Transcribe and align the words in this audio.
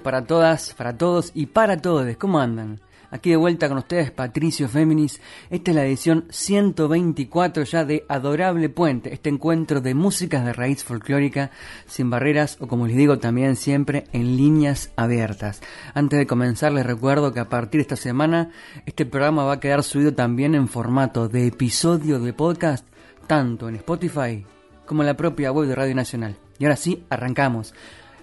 Para 0.00 0.24
todas, 0.24 0.74
para 0.74 0.96
todos 0.96 1.32
y 1.34 1.46
para 1.46 1.76
todos. 1.76 2.16
¿Cómo 2.16 2.38
andan? 2.38 2.80
Aquí 3.12 3.28
de 3.28 3.36
vuelta 3.36 3.68
con 3.68 3.76
ustedes 3.76 4.10
Patricio 4.10 4.70
Féminis. 4.70 5.20
Esta 5.50 5.70
es 5.70 5.74
la 5.74 5.84
edición 5.84 6.24
124 6.30 7.64
ya 7.64 7.84
de 7.84 8.06
Adorable 8.08 8.70
Puente, 8.70 9.12
este 9.12 9.28
encuentro 9.28 9.82
de 9.82 9.94
músicas 9.94 10.46
de 10.46 10.54
raíz 10.54 10.82
folclórica 10.82 11.50
sin 11.86 12.08
barreras 12.08 12.56
o 12.58 12.68
como 12.68 12.86
les 12.86 12.96
digo 12.96 13.18
también 13.18 13.56
siempre 13.56 14.04
en 14.12 14.38
líneas 14.38 14.92
abiertas. 14.96 15.60
Antes 15.92 16.18
de 16.18 16.26
comenzar 16.26 16.72
les 16.72 16.86
recuerdo 16.86 17.34
que 17.34 17.40
a 17.40 17.50
partir 17.50 17.80
de 17.80 17.82
esta 17.82 17.96
semana 17.96 18.50
este 18.86 19.04
programa 19.04 19.44
va 19.44 19.54
a 19.54 19.60
quedar 19.60 19.82
subido 19.82 20.14
también 20.14 20.54
en 20.54 20.66
formato 20.66 21.28
de 21.28 21.48
episodio 21.48 22.18
de 22.18 22.32
podcast 22.32 22.86
tanto 23.26 23.68
en 23.68 23.76
Spotify 23.76 24.46
como 24.86 25.02
en 25.02 25.06
la 25.06 25.18
propia 25.18 25.52
web 25.52 25.68
de 25.68 25.74
Radio 25.74 25.94
Nacional. 25.94 26.36
Y 26.58 26.64
ahora 26.64 26.76
sí, 26.76 27.04
arrancamos. 27.10 27.74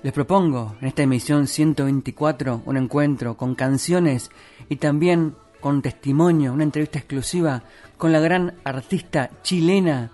Les 0.02 0.14
propongo 0.14 0.78
en 0.80 0.88
esta 0.88 1.04
emisión 1.04 1.46
124 1.46 2.64
un 2.66 2.78
encuentro 2.78 3.36
con 3.36 3.54
canciones 3.54 4.32
y 4.70 4.78
también 4.78 5.36
con 5.60 5.82
testimonio, 5.82 6.54
una 6.54 6.64
entrevista 6.64 7.00
exclusiva 7.00 7.64
con 7.98 8.14
la 8.14 8.22
gran 8.22 8.54
artista 8.64 9.30
chilena 9.44 10.12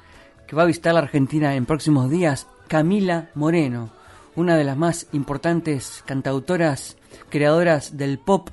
que 0.47 0.55
va 0.55 0.63
a 0.63 0.65
visitar 0.65 0.95
la 0.95 1.01
Argentina 1.01 1.55
en 1.55 1.67
próximos 1.67 2.09
días, 2.09 2.47
Camila 2.67 3.29
Moreno, 3.35 3.91
una 4.35 4.57
de 4.57 4.63
las 4.63 4.75
más 4.75 5.05
importantes 5.11 6.03
cantautoras, 6.07 6.97
creadoras 7.29 7.95
del 7.95 8.17
pop, 8.17 8.49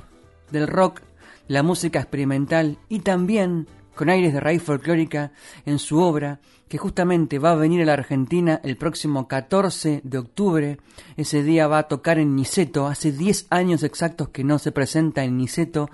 del 0.50 0.68
rock, 0.68 1.00
la 1.48 1.62
música 1.62 1.98
experimental 1.98 2.76
y 2.90 3.00
también 3.00 3.68
con 3.94 4.08
aires 4.08 4.32
de 4.32 4.40
raíz 4.40 4.62
folclórica 4.62 5.32
en 5.66 5.78
su 5.78 5.98
obra, 5.98 6.40
que 6.68 6.78
justamente 6.78 7.38
va 7.38 7.52
a 7.52 7.56
venir 7.56 7.82
a 7.82 7.84
la 7.84 7.92
Argentina 7.92 8.60
el 8.64 8.76
próximo 8.76 9.28
14 9.28 10.00
de 10.04 10.18
octubre. 10.18 10.78
Ese 11.16 11.42
día 11.42 11.66
va 11.66 11.78
a 11.78 11.88
tocar 11.88 12.18
en 12.18 12.34
Niceto, 12.34 12.86
hace 12.86 13.12
10 13.12 13.48
años 13.50 13.82
exactos 13.82 14.30
que 14.30 14.44
no 14.44 14.58
se 14.58 14.72
presenta 14.72 15.22
en 15.24 15.36
Niceto. 15.36 15.90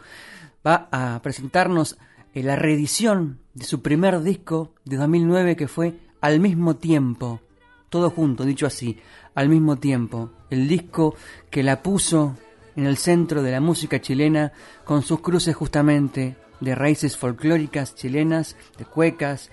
Va 0.64 0.88
a 0.92 1.20
presentarnos 1.22 1.98
eh, 2.32 2.42
la 2.42 2.56
reedición 2.56 3.40
de 3.54 3.64
su 3.64 3.82
primer 3.82 4.22
disco 4.22 4.72
de 4.84 4.96
2009 4.96 5.56
que 5.56 5.66
fue 5.66 5.94
Al 6.20 6.38
mismo 6.40 6.76
tiempo. 6.76 7.40
Todo 7.88 8.10
junto, 8.10 8.44
dicho 8.44 8.66
así, 8.66 9.00
al 9.34 9.48
mismo 9.48 9.76
tiempo. 9.76 10.30
El 10.50 10.68
disco 10.68 11.14
que 11.50 11.62
la 11.62 11.82
puso 11.82 12.36
en 12.76 12.86
el 12.86 12.96
centro 12.96 13.42
de 13.42 13.50
la 13.50 13.60
música 13.60 14.00
chilena 14.00 14.52
con 14.84 15.02
sus 15.02 15.20
cruces 15.20 15.56
justamente 15.56 16.36
de 16.60 16.74
raíces 16.74 17.16
folclóricas 17.16 17.94
chilenas, 17.94 18.56
de 18.76 18.84
cuecas, 18.84 19.50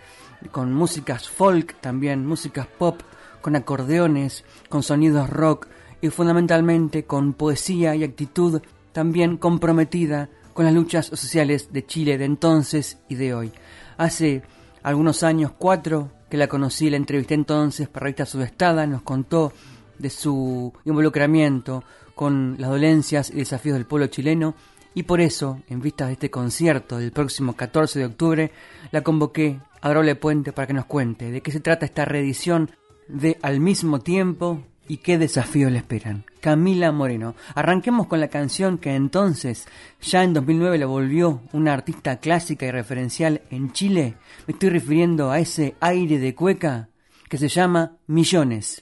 con 0.52 0.74
músicas 0.74 1.30
folk 1.30 1.80
también, 1.82 2.26
músicas 2.26 2.68
pop, 2.68 3.02
con 3.42 3.56
acordeones, 3.56 4.44
con 4.70 4.84
sonidos 4.84 5.30
rock 5.30 5.68
y 6.02 6.10
fundamentalmente 6.10 7.06
con 7.06 7.34
poesía 7.34 7.96
y 7.96 8.04
actitud 8.04 8.62
también 8.92 9.38
comprometida 9.38 10.30
con 10.54 10.66
las 10.66 10.74
luchas 10.74 11.08
sociales 11.08 11.72
de 11.74 11.86
Chile 11.86 12.18
de 12.18 12.26
entonces 12.26 12.98
y 13.10 13.16
de 13.16 13.34
hoy. 13.34 13.52
Hace 13.98 14.44
algunos 14.84 15.24
años, 15.24 15.52
cuatro, 15.58 16.12
que 16.30 16.38
la 16.38 16.48
conocí, 16.48 16.90
la 16.90 16.98
entrevisté 16.98 17.34
entonces 17.34 17.88
para 17.88 18.06
Revista 18.06 18.26
Subestada, 18.26 18.88
nos 18.88 19.02
contó 19.02 19.52
de 20.00 20.10
su 20.10 20.74
involucramiento 20.86 21.84
con 22.16 22.56
las 22.58 22.70
dolencias 22.70 23.30
y 23.30 23.36
desafíos 23.36 23.76
del 23.76 23.86
pueblo 23.86 24.08
chileno 24.08 24.56
y 24.96 25.04
por 25.04 25.20
eso, 25.20 25.62
en 25.68 25.82
vista 25.82 26.08
de 26.08 26.14
este 26.14 26.32
concierto 26.32 26.98
del 26.98 27.12
próximo 27.12 27.54
14 27.54 28.00
de 28.00 28.06
octubre, 28.06 28.52
la 28.92 29.02
convoqué 29.02 29.60
a 29.82 29.88
Adorable 29.88 30.16
Puente 30.16 30.54
para 30.54 30.68
que 30.68 30.74
nos 30.74 30.86
cuente 30.86 31.32
de 31.32 31.42
qué 31.42 31.52
se 31.52 31.60
trata 31.60 31.86
esta 31.86 32.06
reedición 32.06 32.72
de 33.10 33.38
Al 33.42 33.60
mismo 33.60 34.00
tiempo 34.00 34.64
y 34.88 34.98
qué 34.98 35.18
desafíos 35.18 35.72
le 35.72 35.80
esperan. 35.80 36.24
Camila 36.40 36.92
Moreno. 36.92 37.36
Arranquemos 37.56 38.08
con 38.08 38.22
la 38.22 38.30
canción 38.30 38.78
que 38.78 38.96
entonces, 38.96 39.68
ya 40.02 40.24
en 40.24 40.34
2009, 40.34 40.78
la 40.78 40.86
volvió 40.86 41.42
una 41.52 41.74
artista 41.74 42.18
clásica 42.18 42.66
y 42.66 42.72
referencial 42.72 43.42
en 43.50 43.74
Chile. 43.74 44.16
Me 44.48 44.54
estoy 44.54 44.70
refiriendo 44.70 45.30
a 45.30 45.40
ese 45.40 45.76
aire 45.82 46.20
de 46.20 46.36
cueca 46.36 46.88
que 47.28 47.38
se 47.38 47.50
llama 47.50 47.98
Millones. 48.08 48.82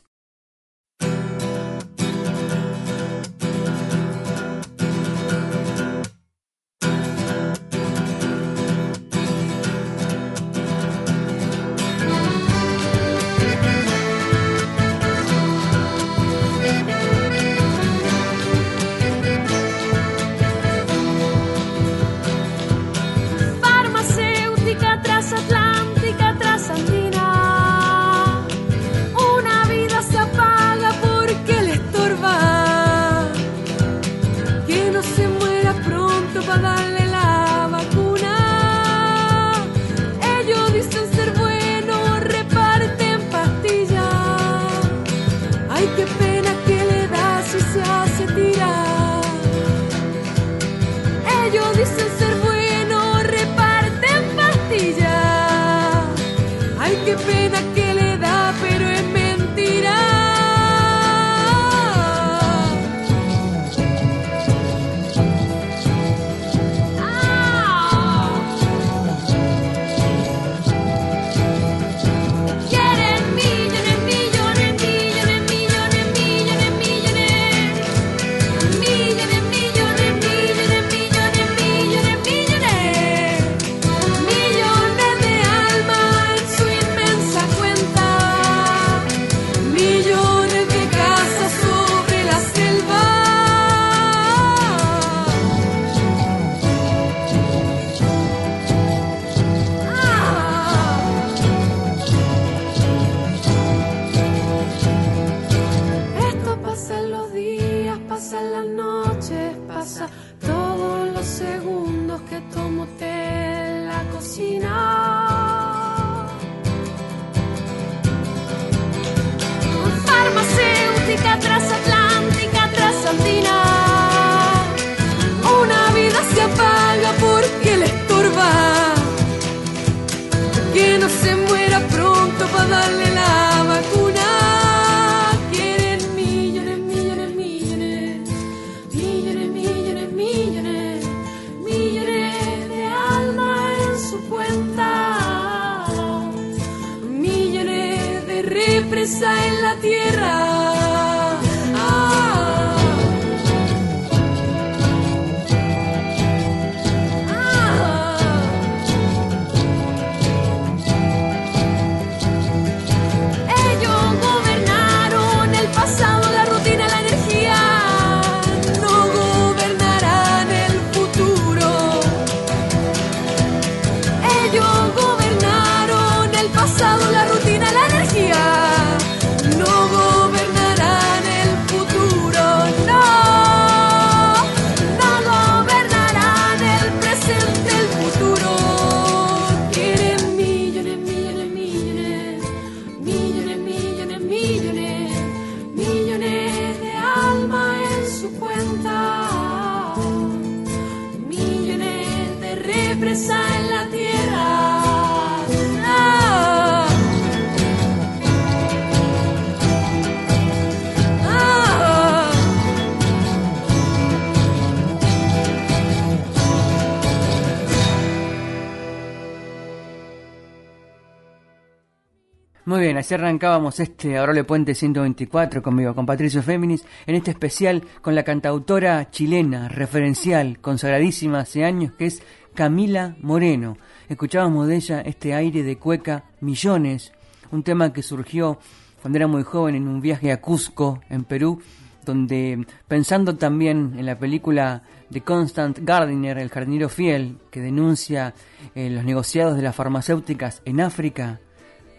Así 223.03 223.15
arrancábamos 223.15 223.81
este 223.81 224.15
Adorable 224.15 224.45
Puente 224.45 224.73
124 224.73 225.61
conmigo, 225.61 225.93
con 225.93 226.05
Patricio 226.05 226.41
Féminis, 226.41 226.85
en 227.05 227.15
este 227.15 227.31
especial 227.31 227.83
con 228.01 228.15
la 228.15 228.23
cantautora 228.23 229.11
chilena, 229.11 229.67
referencial, 229.67 230.59
consagradísima 230.61 231.41
hace 231.41 231.65
años, 231.65 231.91
que 231.97 232.05
es 232.05 232.23
Camila 232.53 233.17
Moreno. 233.19 233.75
Escuchábamos 234.07 234.69
de 234.69 234.77
ella 234.77 235.01
este 235.01 235.33
aire 235.33 235.63
de 235.63 235.77
cueca 235.77 236.23
Millones, 236.39 237.11
un 237.51 237.63
tema 237.63 237.91
que 237.91 238.03
surgió 238.03 238.57
cuando 239.01 239.17
era 239.17 239.27
muy 239.27 239.43
joven 239.43 239.75
en 239.75 239.89
un 239.89 239.99
viaje 239.99 240.31
a 240.31 240.39
Cusco, 240.39 241.01
en 241.09 241.25
Perú, 241.25 241.61
donde 242.05 242.65
pensando 242.87 243.35
también 243.35 243.95
en 243.97 244.05
la 244.05 244.17
película 244.17 244.83
de 245.09 245.19
Constant 245.19 245.79
Gardiner, 245.81 246.37
el 246.37 246.49
jardinero 246.49 246.87
fiel, 246.87 247.35
que 247.51 247.59
denuncia 247.59 248.33
eh, 248.75 248.89
los 248.89 249.03
negociados 249.03 249.57
de 249.57 249.63
las 249.63 249.75
farmacéuticas 249.75 250.61
en 250.63 250.79
África, 250.79 251.41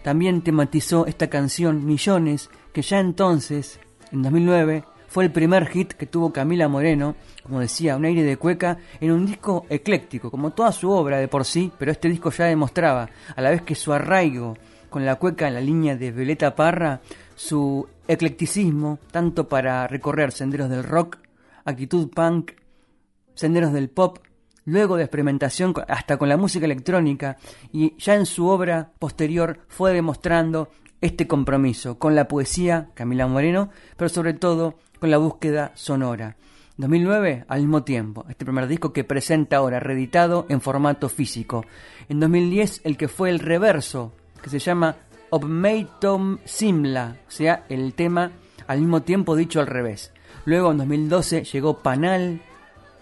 también 0.05 0.43
tematizó 0.43 1.07
esta 1.07 1.29
canción 1.29 1.87
Millones, 1.87 2.51
que 2.75 2.83
ya 2.83 3.01
entonces, 3.01 3.81
en 4.13 4.23
2009, 4.23 4.85
fue 5.09 5.25
el 5.25 5.33
primer 5.33 5.67
hit 5.67 5.95
que 5.95 6.05
tuvo 6.05 6.31
Camila 6.31 6.69
Moreno, 6.69 7.17
como 7.43 7.61
decía, 7.61 7.97
un 7.97 8.05
aire 8.05 8.23
de 8.23 8.37
cueca, 8.37 8.77
en 9.01 9.13
un 9.13 9.25
disco 9.25 9.65
ecléctico, 9.71 10.31
como 10.31 10.51
toda 10.51 10.73
su 10.73 10.91
obra 10.91 11.17
de 11.17 11.29
por 11.29 11.47
sí, 11.47 11.73
pero 11.79 11.91
este 11.91 12.11
disco 12.11 12.31
ya 12.31 12.45
demostraba, 12.45 13.09
a 13.35 13.41
la 13.41 13.49
vez 13.49 13.63
que 13.63 13.75
su 13.75 13.95
arraigo 13.95 14.59
con 14.91 15.07
la 15.07 15.17
cueca 15.17 15.49
en 15.49 15.55
la 15.55 15.61
línea 15.63 15.97
de 15.97 16.13
Violeta 16.13 16.55
Parra, 16.55 17.01
su 17.35 17.89
eclecticismo, 18.07 18.99
tanto 19.11 19.49
para 19.49 19.87
recorrer 19.87 20.33
senderos 20.33 20.69
del 20.69 20.85
rock, 20.85 21.17
actitud 21.65 22.11
punk, 22.11 22.53
senderos 23.35 23.73
del 23.73 23.89
pop, 23.89 24.19
luego 24.65 24.97
de 24.97 25.05
experimentación 25.05 25.75
hasta 25.89 26.17
con 26.17 26.29
la 26.29 26.37
música 26.37 26.65
electrónica, 26.65 27.37
y 27.73 27.95
ya 27.99 28.15
en 28.15 28.27
su 28.27 28.47
obra 28.49 28.93
posterior 28.99 29.59
fue 29.69 29.93
demostrando 29.93 30.71
este 31.01 31.27
compromiso 31.27 31.99
con 31.99 32.15
la 32.15 32.29
poesía, 32.29 32.89
Camila 32.95 33.27
Moreno, 33.27 33.71
pero 33.97 34.09
sobre 34.09 34.33
todo 34.33 34.79
con 34.99 35.11
la 35.11 35.19
búsqueda 35.19 35.73
sonora. 35.75 36.37
2009, 36.77 37.45
al 37.47 37.61
mismo 37.61 37.85
tiempo, 37.85 38.25
este 38.29 38.45
primer 38.45 38.67
disco 38.67 38.93
que 38.93 39.05
presenta 39.05 39.59
ahora, 39.59 39.79
reeditado 39.79 40.47
en 40.49 40.61
formato 40.61 41.09
físico. 41.09 41.65
En 42.09 42.19
2010, 42.19 42.81
el 42.85 42.97
que 42.97 43.09
fue 43.09 43.31
el 43.31 43.39
reverso, 43.39 44.13
que 44.43 44.51
se 44.51 44.59
llama 44.59 44.97
Obmeitom 45.31 46.39
Simla, 46.45 47.17
o 47.29 47.31
sea, 47.31 47.65
el 47.69 47.95
tema 47.95 48.33
al 48.67 48.81
mismo 48.81 49.03
tiempo 49.03 49.37
dicho 49.37 49.61
al 49.61 49.67
revés. 49.67 50.13
Luego, 50.47 50.73
en 50.73 50.79
2012, 50.79 51.45
llegó 51.45 51.79
Panal, 51.79 52.41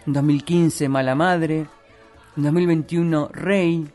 en 0.07 0.13
2015 0.13 0.89
Mala 0.89 1.15
Madre, 1.15 1.67
en 2.37 2.43
2021 2.43 3.29
Rey, 3.33 3.87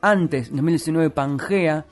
antes, 0.00 0.48
en 0.48 0.56
2019 0.56 1.10
Pangea 1.10 1.86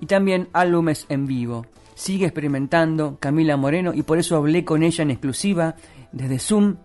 y 0.00 0.06
también 0.06 0.48
álbumes 0.52 1.06
en 1.08 1.26
vivo. 1.26 1.66
Sigue 1.94 2.26
experimentando 2.26 3.18
Camila 3.20 3.56
Moreno 3.56 3.92
y 3.92 4.02
por 4.02 4.18
eso 4.18 4.36
hablé 4.36 4.64
con 4.64 4.82
ella 4.82 5.02
en 5.02 5.10
exclusiva 5.10 5.76
desde 6.12 6.38
Zoom. 6.38 6.76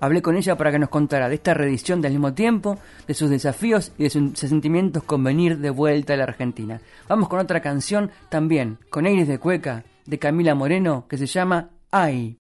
Hablé 0.00 0.20
con 0.20 0.36
ella 0.36 0.56
para 0.56 0.72
que 0.72 0.78
nos 0.80 0.88
contara 0.88 1.28
de 1.28 1.36
esta 1.36 1.54
reedición 1.54 2.00
del 2.00 2.12
mismo 2.12 2.34
tiempo, 2.34 2.76
de 3.06 3.14
sus 3.14 3.30
desafíos 3.30 3.92
y 3.96 4.02
de 4.02 4.10
sus 4.10 4.36
sentimientos 4.38 5.04
con 5.04 5.22
venir 5.22 5.58
de 5.58 5.70
vuelta 5.70 6.14
a 6.14 6.16
la 6.16 6.24
Argentina. 6.24 6.80
Vamos 7.08 7.28
con 7.28 7.38
otra 7.38 7.60
canción 7.60 8.10
también, 8.28 8.78
con 8.90 9.06
aires 9.06 9.28
de 9.28 9.38
cueca, 9.38 9.84
de 10.04 10.18
Camila 10.18 10.54
Moreno, 10.54 11.06
que 11.08 11.16
se 11.16 11.26
llama 11.26 11.70
Ay. 11.90 12.38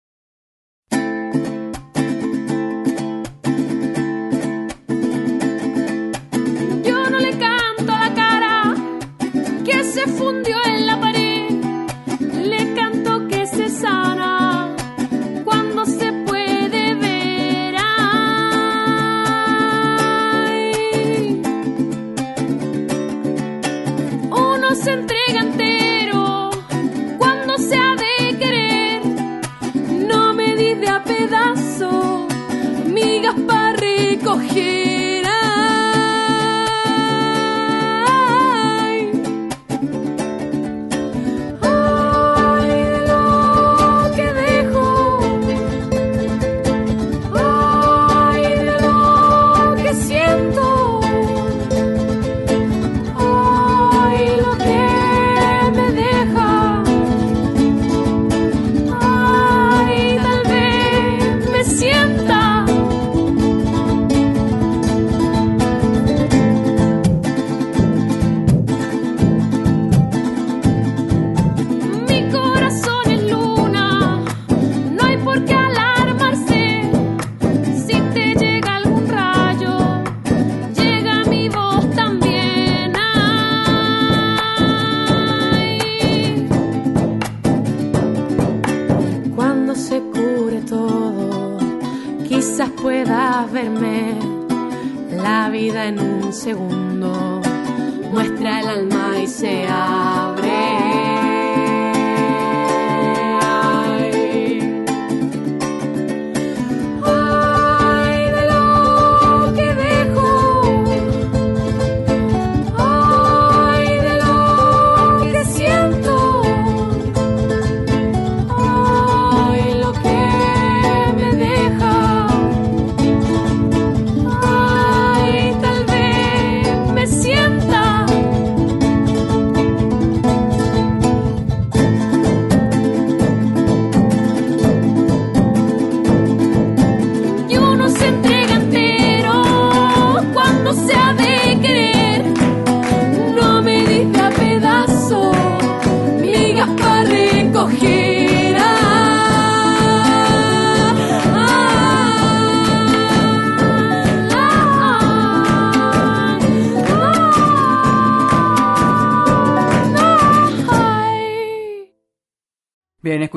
Se 10.05 10.11
fundió 10.11 10.72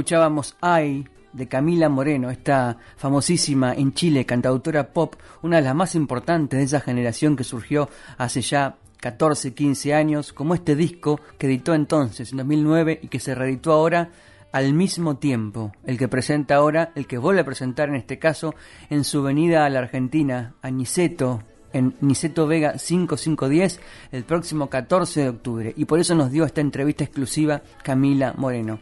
escuchábamos 0.07 0.57
Ay 0.61 1.05
de 1.33 1.49
Camila 1.49 1.89
Moreno, 1.89 2.31
esta 2.31 2.79
famosísima 2.97 3.75
en 3.75 3.93
Chile 3.93 4.25
cantautora 4.25 4.93
pop, 4.93 5.17
una 5.43 5.57
de 5.57 5.63
las 5.63 5.75
más 5.75 5.97
importantes 5.97 6.61
de 6.61 6.65
esa 6.65 6.79
generación 6.79 7.35
que 7.35 7.43
surgió 7.43 7.89
hace 8.17 8.41
ya 8.41 8.77
14, 9.01 9.53
15 9.53 9.95
años, 9.95 10.33
como 10.33 10.55
este 10.55 10.77
disco 10.77 11.21
que 11.39 11.49
editó 11.49 11.75
entonces 11.75 12.31
en 12.31 12.39
2009 12.39 13.01
y 13.03 13.09
que 13.09 13.19
se 13.19 13.35
reeditó 13.35 13.73
ahora 13.73 14.11
al 14.53 14.75
mismo 14.75 15.17
tiempo, 15.17 15.73
el 15.85 15.99
que 15.99 16.07
presenta 16.07 16.55
ahora, 16.55 16.93
el 16.95 17.09
que 17.09 17.19
vuelve 17.19 17.41
a 17.41 17.45
presentar 17.45 17.89
en 17.89 17.97
este 17.97 18.21
caso 18.21 18.55
en 18.91 19.03
su 19.03 19.25
venida 19.25 19.65
a 19.65 19.71
la 19.71 19.81
Argentina, 19.81 20.55
a 20.63 20.71
Niceto, 20.71 21.43
en 21.73 21.95
Niceto 22.01 22.47
Vega 22.47 22.79
5510 22.79 23.81
el 24.13 24.23
próximo 24.23 24.71
14 24.71 25.21
de 25.21 25.29
octubre. 25.29 25.75
Y 25.77 25.85
por 25.85 25.99
eso 25.99 26.15
nos 26.15 26.31
dio 26.31 26.45
esta 26.45 26.61
entrevista 26.61 27.03
exclusiva 27.03 27.61
Camila 27.83 28.35
Moreno. 28.37 28.79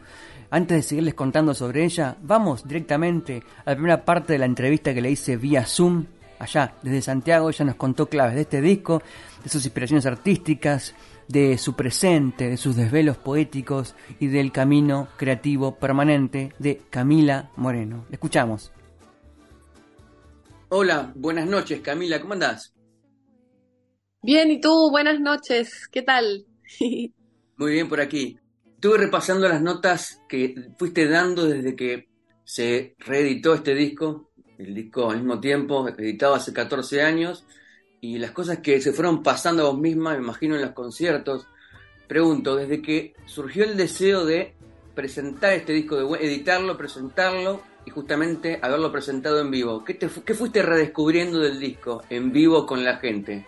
Antes 0.55 0.77
de 0.77 0.83
seguirles 0.85 1.15
contando 1.15 1.53
sobre 1.53 1.85
ella, 1.85 2.17
vamos 2.23 2.63
directamente 2.63 3.43
a 3.65 3.71
la 3.71 3.75
primera 3.75 4.05
parte 4.05 4.35
de 4.35 4.39
la 4.39 4.45
entrevista 4.45 4.95
que 4.95 5.03
le 5.03 5.11
hice 5.11 5.37
vía 5.37 5.67
Zoom. 5.67 6.07
Allá, 6.39 6.77
desde 6.81 7.03
Santiago, 7.03 7.51
ella 7.51 7.65
nos 7.65 7.75
contó 7.75 8.09
claves 8.09 8.37
de 8.37 8.43
este 8.43 8.61
disco, 8.61 9.03
de 9.43 9.51
sus 9.51 9.65
inspiraciones 9.65 10.07
artísticas, 10.07 10.95
de 11.27 11.59
su 11.59 11.75
presente, 11.75 12.51
de 12.51 12.57
sus 12.57 12.77
desvelos 12.77 13.17
poéticos 13.17 13.97
y 14.21 14.29
del 14.29 14.53
camino 14.53 15.09
creativo 15.17 15.75
permanente 15.75 16.53
de 16.61 16.83
Camila 16.89 17.51
Moreno. 17.57 18.05
Le 18.09 18.15
escuchamos. 18.15 18.71
Hola, 20.69 21.11
buenas 21.17 21.49
noches 21.49 21.81
Camila, 21.81 22.21
¿cómo 22.21 22.35
andás? 22.35 22.73
Bien, 24.23 24.53
¿y 24.53 24.61
tú? 24.61 24.89
Buenas 24.93 25.19
noches, 25.19 25.89
¿qué 25.91 26.03
tal? 26.03 26.47
Muy 27.57 27.73
bien 27.73 27.89
por 27.89 28.01
aquí. 28.01 28.39
Estuve 28.85 28.99
repasando 28.99 29.49
las 29.49 29.63
notas 29.63 30.21
que 30.29 30.69
fuiste 30.77 31.09
dando 31.09 31.47
desde 31.47 31.75
que 31.75 32.11
se 32.45 32.95
reeditó 32.99 33.55
este 33.55 33.75
disco, 33.75 34.29
el 34.59 34.75
disco 34.75 35.11
al 35.11 35.17
mismo 35.17 35.41
tiempo, 35.41 35.89
editado 35.89 36.35
hace 36.35 36.53
14 36.53 37.01
años, 37.01 37.47
y 38.03 38.19
las 38.19 38.33
cosas 38.33 38.59
que 38.59 38.83
se 38.83 38.93
fueron 38.93 39.23
pasando 39.23 39.63
a 39.63 39.71
vos 39.71 39.79
misma, 39.79 40.13
me 40.13 40.19
imagino 40.19 40.55
en 40.55 40.61
los 40.61 40.73
conciertos. 40.73 41.47
Pregunto, 42.07 42.57
desde 42.57 42.83
que 42.83 43.15
surgió 43.25 43.65
el 43.65 43.79
deseo 43.79 44.27
de 44.27 44.55
presentar 44.95 45.55
este 45.55 45.73
disco, 45.73 45.97
de 45.97 46.19
editarlo, 46.27 46.77
presentarlo 46.77 47.63
y 47.87 47.91
justamente 47.91 48.59
haberlo 48.61 48.93
presentado 48.93 49.41
en 49.41 49.51
vivo, 49.51 49.83
¿qué, 49.83 49.95
te, 49.95 50.11
qué 50.27 50.35
fuiste 50.35 50.61
redescubriendo 50.61 51.39
del 51.39 51.59
disco 51.59 52.03
en 52.11 52.33
vivo 52.35 52.67
con 52.67 52.85
la 52.85 52.99
gente? 52.99 53.47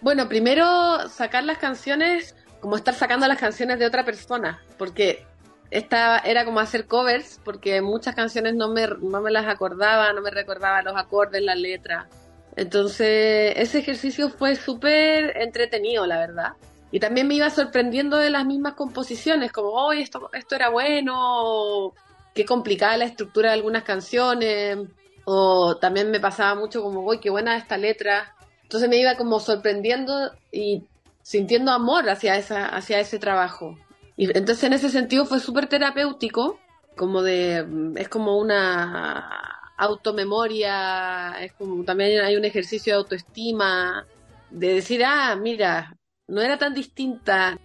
Bueno, 0.00 0.30
primero 0.30 1.10
sacar 1.10 1.44
las 1.44 1.58
canciones 1.58 2.34
como 2.64 2.76
estar 2.76 2.94
sacando 2.94 3.28
las 3.28 3.38
canciones 3.38 3.78
de 3.78 3.84
otra 3.84 4.06
persona, 4.06 4.62
porque 4.78 5.26
esta 5.70 6.16
era 6.20 6.46
como 6.46 6.60
hacer 6.60 6.86
covers, 6.86 7.38
porque 7.44 7.82
muchas 7.82 8.14
canciones 8.14 8.54
no 8.54 8.70
me, 8.70 8.86
no 8.86 9.20
me 9.20 9.30
las 9.30 9.46
acordaba, 9.46 10.10
no 10.14 10.22
me 10.22 10.30
recordaba 10.30 10.80
los 10.80 10.96
acordes, 10.96 11.42
la 11.42 11.54
letra. 11.54 12.08
Entonces, 12.56 13.52
ese 13.56 13.80
ejercicio 13.80 14.30
fue 14.30 14.56
súper 14.56 15.36
entretenido, 15.42 16.06
la 16.06 16.16
verdad. 16.16 16.52
Y 16.90 17.00
también 17.00 17.28
me 17.28 17.34
iba 17.34 17.50
sorprendiendo 17.50 18.16
de 18.16 18.30
las 18.30 18.46
mismas 18.46 18.72
composiciones, 18.72 19.52
como, 19.52 19.68
hoy 19.68 20.00
esto, 20.00 20.30
esto 20.32 20.54
era 20.54 20.70
bueno, 20.70 21.92
qué 22.34 22.46
complicada 22.46 22.96
la 22.96 23.04
estructura 23.04 23.50
de 23.50 23.56
algunas 23.56 23.82
canciones, 23.82 24.78
o 25.26 25.76
también 25.76 26.10
me 26.10 26.18
pasaba 26.18 26.58
mucho 26.58 26.82
como, 26.82 27.00
uy, 27.00 27.18
qué 27.20 27.28
buena 27.28 27.58
esta 27.58 27.76
letra. 27.76 28.34
Entonces 28.62 28.88
me 28.88 28.96
iba 28.96 29.16
como 29.16 29.38
sorprendiendo 29.38 30.32
y 30.50 30.84
sintiendo 31.24 31.72
amor 31.72 32.08
hacia, 32.08 32.36
esa, 32.36 32.66
hacia 32.66 33.00
ese 33.00 33.18
trabajo. 33.18 33.76
Y 34.16 34.26
entonces 34.26 34.62
en 34.62 34.74
ese 34.74 34.90
sentido 34.90 35.24
fue 35.24 35.40
súper 35.40 35.66
terapéutico, 35.66 36.60
como 36.96 37.22
de, 37.22 37.66
es 37.96 38.08
como 38.08 38.38
una 38.38 39.28
automemoria, 39.76 41.32
es 41.40 41.52
como 41.54 41.82
también 41.82 42.20
hay 42.20 42.36
un 42.36 42.44
ejercicio 42.44 42.92
de 42.92 42.98
autoestima, 42.98 44.06
de 44.50 44.74
decir, 44.74 45.02
ah, 45.04 45.34
mira, 45.34 45.96
no 46.28 46.42
era 46.42 46.58
tan 46.58 46.74
distinta. 46.74 47.58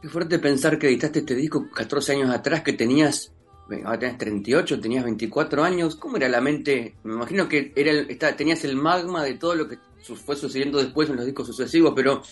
Qué 0.00 0.08
fuerte 0.08 0.38
pensar 0.38 0.78
que 0.78 0.86
editaste 0.86 1.20
este 1.20 1.34
disco 1.34 1.68
14 1.74 2.12
años 2.12 2.30
atrás, 2.30 2.60
que 2.60 2.74
tenías, 2.74 3.32
ahora 3.84 3.98
tenés 3.98 4.18
38, 4.18 4.80
tenías 4.80 5.02
24 5.02 5.64
años, 5.64 5.96
¿cómo 5.96 6.18
era 6.18 6.28
la 6.28 6.42
mente? 6.42 6.94
Me 7.02 7.14
imagino 7.14 7.48
que 7.48 7.72
era 7.74 7.90
el, 7.90 8.18
tenías 8.36 8.64
el 8.64 8.76
magma 8.76 9.24
de 9.24 9.34
todo 9.34 9.54
lo 9.54 9.66
que 9.66 9.78
fue 10.14 10.36
sucediendo 10.36 10.78
después 10.78 11.08
en 11.08 11.16
los 11.16 11.24
discos 11.24 11.46
sucesivos, 11.48 11.94
pero 11.96 12.22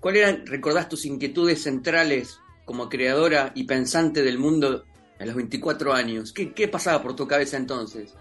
¿cuáles 0.00 0.22
eran, 0.22 0.46
recordás 0.46 0.88
tus 0.88 1.04
inquietudes 1.06 1.62
centrales 1.62 2.38
como 2.64 2.88
creadora 2.88 3.52
y 3.54 3.64
pensante 3.64 4.22
del 4.22 4.38
mundo 4.38 4.84
a 5.18 5.24
los 5.24 5.34
24 5.34 5.92
años? 5.92 6.32
¿Qué, 6.32 6.52
qué 6.52 6.68
pasaba 6.68 7.02
por 7.02 7.16
tu 7.16 7.26
cabeza 7.26 7.56
entonces? 7.56 8.14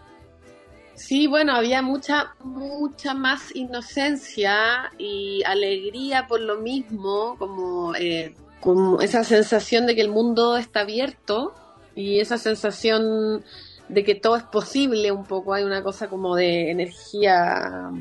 Sí, 0.98 1.28
bueno, 1.28 1.54
había 1.54 1.84
mucha, 1.84 2.34
mucha 2.44 3.14
más 3.14 3.56
inocencia 3.56 4.92
y 4.98 5.44
alegría 5.46 6.26
por 6.26 6.42
lo 6.42 6.58
mismo, 6.58 7.36
como, 7.38 7.94
eh, 7.94 8.34
como 8.60 9.00
esa 9.00 9.24
sensación 9.24 9.86
de 9.86 9.94
que 9.94 10.02
el 10.02 10.10
mundo 10.10 10.58
está 10.58 10.82
abierto 10.82 11.54
y 11.94 12.20
esa 12.20 12.40
sensación 12.40 13.44
de 13.90 14.04
que 14.04 14.16
todo 14.16 14.38
es 14.38 14.44
posible 14.44 15.12
un 15.12 15.24
poco, 15.24 15.54
hay 15.54 15.64
una 15.64 15.84
cosa 15.84 16.10
como 16.10 16.36
de 16.36 16.72
energía 16.72 17.92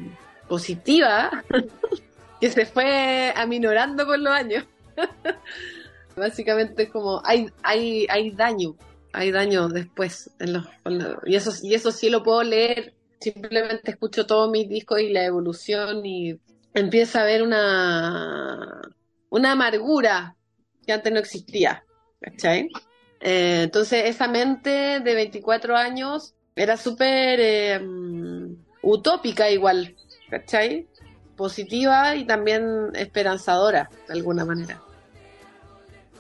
positiva 0.49 1.45
que 2.41 2.51
se 2.51 2.67
fue 2.67 3.33
aminorando 3.37 4.07
con 4.07 4.23
los 4.23 4.33
años. 4.33 4.65
Básicamente 6.17 6.85
es 6.85 6.91
como 6.91 7.21
hay, 7.25 7.51
hay, 7.63 8.07
hay 8.09 8.31
daño, 8.31 8.77
hay 9.13 9.31
daño 9.31 9.69
después 9.69 10.31
en 10.39 10.55
los, 10.55 10.67
y 11.27 11.37
eso 11.37 11.53
y 11.63 11.75
eso 11.75 11.93
sí 11.93 12.09
lo 12.09 12.23
puedo 12.23 12.43
leer 12.43 12.95
simplemente 13.21 13.91
escucho 13.91 14.27
todos 14.27 14.51
mis 14.51 14.69
discos 14.69 15.01
y 15.01 15.11
la 15.11 15.25
evolución 15.25 16.05
y 16.05 16.39
empieza 16.75 17.21
a 17.21 17.23
haber 17.23 17.43
una 17.43 18.81
una 19.31 19.53
amargura 19.53 20.37
que 20.87 20.93
antes 20.93 21.13
no 21.13 21.19
existía 21.19 21.85
¿cachai? 22.21 22.71
Eh, 23.21 23.63
entonces 23.65 24.05
esa 24.07 24.29
mente 24.29 25.01
de 25.01 25.15
24 25.15 25.77
años 25.77 26.35
era 26.55 26.77
súper 26.77 27.41
eh, 27.41 27.81
utópica 28.83 29.51
igual 29.51 29.97
¿cachai? 30.31 30.87
Positiva 31.37 32.17
y 32.17 32.25
también 32.25 32.91
esperanzadora 32.95 33.91
de 34.09 34.15
alguna 34.15 34.45
manera 34.45 34.81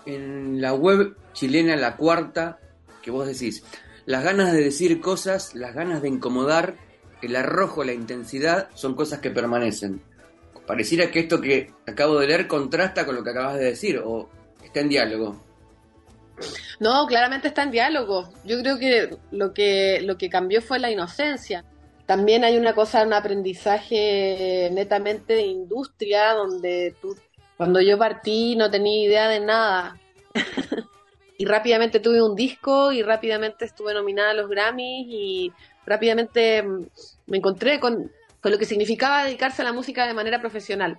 en 0.06 0.60
la 0.60 0.72
web 0.72 1.16
chilena 1.32 1.76
La 1.76 1.96
Cuarta 1.96 2.58
que 3.02 3.10
vos 3.10 3.26
decís, 3.26 3.62
las 4.04 4.24
ganas 4.24 4.52
de 4.52 4.64
decir 4.64 5.00
cosas, 5.00 5.54
las 5.54 5.74
ganas 5.74 6.02
de 6.02 6.08
incomodar, 6.08 6.74
el 7.22 7.36
arrojo, 7.36 7.84
la 7.84 7.92
intensidad, 7.92 8.68
son 8.74 8.96
cosas 8.96 9.20
que 9.20 9.30
permanecen. 9.30 10.02
Pareciera 10.66 11.10
que 11.12 11.20
esto 11.20 11.40
que 11.40 11.70
acabo 11.86 12.18
de 12.18 12.26
leer 12.26 12.48
contrasta 12.48 13.06
con 13.06 13.14
lo 13.14 13.22
que 13.22 13.30
acabas 13.30 13.58
de 13.58 13.64
decir, 13.66 14.02
o 14.04 14.28
está 14.64 14.80
en 14.80 14.88
diálogo. 14.88 15.40
No, 16.80 17.06
claramente 17.06 17.46
está 17.46 17.62
en 17.62 17.70
diálogo. 17.70 18.28
Yo 18.44 18.58
creo 18.60 18.76
que 18.76 19.16
lo 19.30 19.54
que, 19.54 20.00
lo 20.02 20.18
que 20.18 20.28
cambió 20.28 20.60
fue 20.60 20.80
la 20.80 20.90
inocencia. 20.90 21.64
También 22.06 22.44
hay 22.44 22.56
una 22.56 22.74
cosa, 22.74 23.02
un 23.02 23.12
aprendizaje 23.12 24.70
netamente 24.72 25.34
de 25.34 25.42
industria, 25.42 26.34
donde 26.34 26.94
tú, 27.02 27.16
cuando 27.56 27.80
yo 27.80 27.98
partí 27.98 28.54
no 28.54 28.70
tenía 28.70 29.04
idea 29.04 29.28
de 29.28 29.40
nada. 29.40 29.98
y 31.38 31.44
rápidamente 31.44 32.00
tuve 32.00 32.22
un 32.22 32.36
disco 32.36 32.92
y 32.92 33.02
rápidamente 33.02 33.64
estuve 33.64 33.92
nominada 33.92 34.30
a 34.30 34.34
los 34.34 34.48
Grammys 34.48 35.06
y 35.08 35.52
rápidamente 35.84 36.62
mm, 36.62 36.86
me 37.26 37.38
encontré 37.38 37.80
con, 37.80 38.10
con 38.40 38.52
lo 38.52 38.58
que 38.58 38.66
significaba 38.66 39.24
dedicarse 39.24 39.62
a 39.62 39.64
la 39.64 39.72
música 39.72 40.06
de 40.06 40.14
manera 40.14 40.40
profesional. 40.40 40.98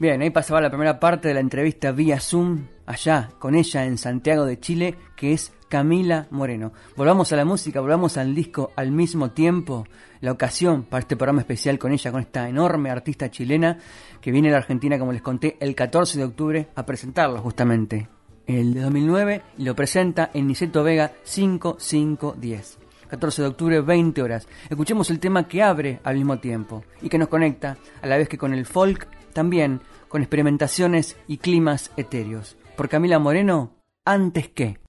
Bien, 0.00 0.22
ahí 0.22 0.30
pasaba 0.30 0.60
la 0.60 0.70
primera 0.70 1.00
parte 1.00 1.26
de 1.26 1.34
la 1.34 1.40
entrevista 1.40 1.90
vía 1.90 2.20
Zoom, 2.20 2.66
allá, 2.86 3.30
con 3.40 3.56
ella 3.56 3.84
en 3.84 3.98
Santiago 3.98 4.44
de 4.44 4.60
Chile, 4.60 4.94
que 5.16 5.32
es 5.32 5.52
Camila 5.68 6.28
Moreno. 6.30 6.72
Volvamos 6.94 7.32
a 7.32 7.36
la 7.36 7.44
música, 7.44 7.80
volvamos 7.80 8.16
al 8.16 8.32
disco 8.32 8.70
al 8.76 8.92
mismo 8.92 9.32
tiempo. 9.32 9.88
La 10.20 10.30
ocasión 10.30 10.84
para 10.84 11.00
este 11.00 11.16
programa 11.16 11.40
especial 11.40 11.80
con 11.80 11.90
ella, 11.90 12.12
con 12.12 12.20
esta 12.20 12.48
enorme 12.48 12.90
artista 12.90 13.28
chilena 13.28 13.76
que 14.20 14.30
viene 14.30 14.50
a 14.50 14.52
la 14.52 14.58
Argentina, 14.58 15.00
como 15.00 15.10
les 15.10 15.20
conté, 15.20 15.56
el 15.58 15.74
14 15.74 16.16
de 16.16 16.24
octubre 16.24 16.68
a 16.76 16.86
presentarlo 16.86 17.40
justamente. 17.40 18.08
El 18.46 18.74
de 18.74 18.82
2009 18.82 19.42
y 19.58 19.64
lo 19.64 19.74
presenta 19.74 20.30
en 20.32 20.46
Niceto 20.46 20.84
Vega 20.84 21.10
5510. 21.24 22.78
14 23.08 23.42
de 23.42 23.48
octubre, 23.48 23.80
20 23.80 24.22
horas. 24.22 24.46
Escuchemos 24.70 25.10
el 25.10 25.18
tema 25.18 25.48
que 25.48 25.62
abre 25.62 25.98
al 26.04 26.14
mismo 26.14 26.38
tiempo 26.38 26.84
y 27.02 27.08
que 27.08 27.18
nos 27.18 27.28
conecta, 27.28 27.78
a 28.00 28.06
la 28.06 28.16
vez 28.16 28.28
que 28.28 28.38
con 28.38 28.54
el 28.54 28.64
folk, 28.64 29.08
también 29.38 29.82
con 30.08 30.20
experimentaciones 30.22 31.16
y 31.28 31.36
climas 31.36 31.92
etéreos. 31.96 32.56
Por 32.76 32.88
Camila 32.88 33.20
Moreno, 33.20 33.70
antes 34.04 34.48
que. 34.48 34.80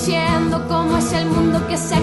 Diciendo 0.00 0.64
cómo 0.66 0.96
es 0.96 1.12
el 1.12 1.26
mundo 1.26 1.60
que 1.68 1.76
se 1.76 1.94
ha 1.94 2.00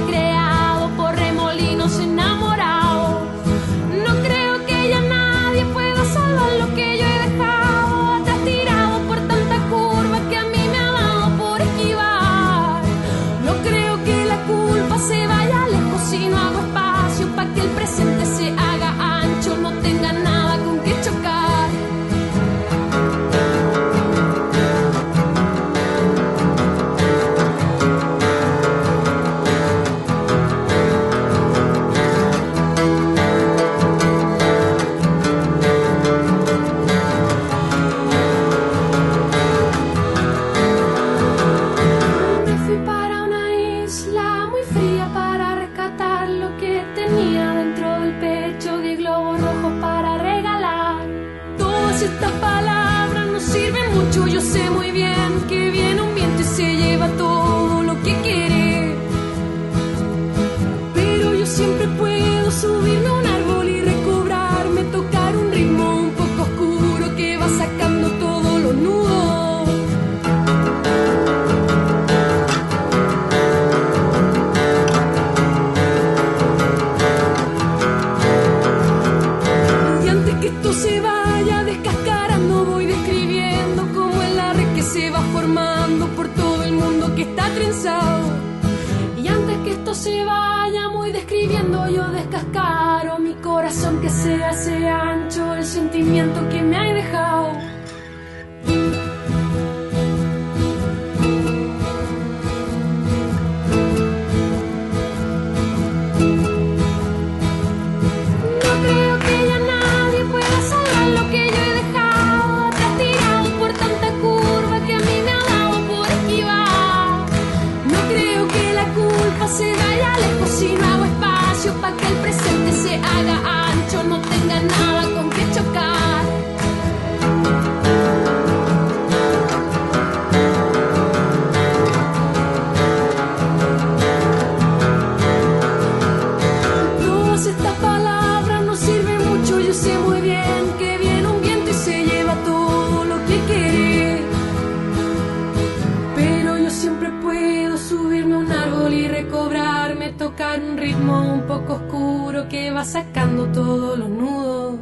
ritmo 150.87 151.33
un 151.33 151.41
poco 151.41 151.73
oscuro 151.73 152.47
que 152.47 152.71
va 152.71 152.85
sacando 152.85 153.45
todos 153.47 153.99
los 153.99 154.09
nudos. 154.09 154.79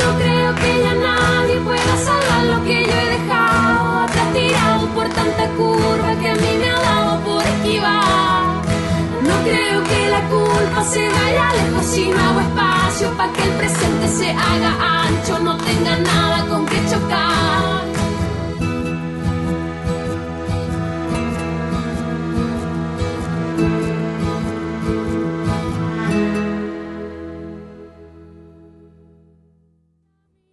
No 0.00 0.08
creo 0.20 0.50
que 0.60 0.70
ya 0.84 0.94
nadie 1.08 1.56
pueda 1.68 1.94
salvar 2.08 2.42
lo 2.52 2.58
que 2.66 2.76
yo 2.88 2.94
he 3.02 3.08
dejado 3.16 4.00
atrás 4.04 4.32
tirado 4.34 4.86
por 4.94 5.08
tanta 5.08 5.44
curva 5.58 6.10
que 6.20 6.28
a 6.28 6.34
mí 6.34 6.52
me 6.60 6.68
ha 6.68 6.80
dado 6.90 7.12
por 7.24 7.42
esquivar. 7.54 8.42
No 9.28 9.36
creo 9.46 9.78
que 9.90 10.00
la 10.14 10.22
culpa 10.34 10.84
se 10.84 11.08
vaya 11.08 11.46
lejos 11.60 11.86
si 11.86 12.10
no 12.10 12.47
para 13.18 13.32
que 13.32 13.42
el 13.42 13.50
presente 13.56 14.08
se 14.08 14.30
haga 14.30 15.06
ancho, 15.06 15.38
no 15.40 15.56
tenga 15.58 15.98
nada 15.98 16.48
con 16.48 16.64
que 16.66 16.76
chocar. 16.88 17.88